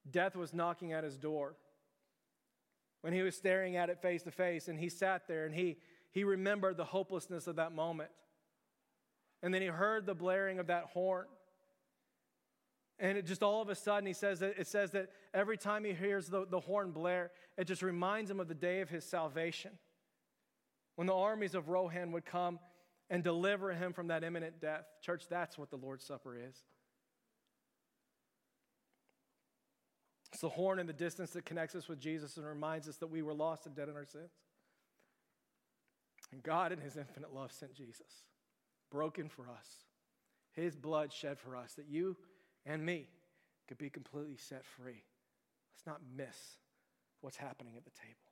[0.09, 1.55] death was knocking at his door
[3.05, 5.77] when he was staring at it face to face and he sat there and he,
[6.09, 8.09] he remembered the hopelessness of that moment.
[9.43, 11.27] And then he heard the blaring of that horn.
[12.97, 15.83] And it just all of a sudden, he says that it says that every time
[15.83, 17.29] he hears the, the horn blare,
[17.59, 19.73] it just reminds him of the day of his salvation.
[20.95, 22.59] when the armies of Rohan would come
[23.09, 24.85] and deliver him from that imminent death.
[25.01, 26.63] Church, that's what the Lord's Supper is.
[30.35, 33.07] It's the horn in the distance that connects us with Jesus and reminds us that
[33.07, 34.33] we were lost and dead in our sins.
[36.33, 38.25] And God, in His infinite love, sent Jesus,
[38.91, 39.85] broken for us,
[40.51, 42.17] His blood shed for us, that you
[42.65, 43.07] and me
[43.69, 45.05] could be completely set free.
[45.73, 46.35] Let's not miss
[47.21, 48.24] what's happening at the table.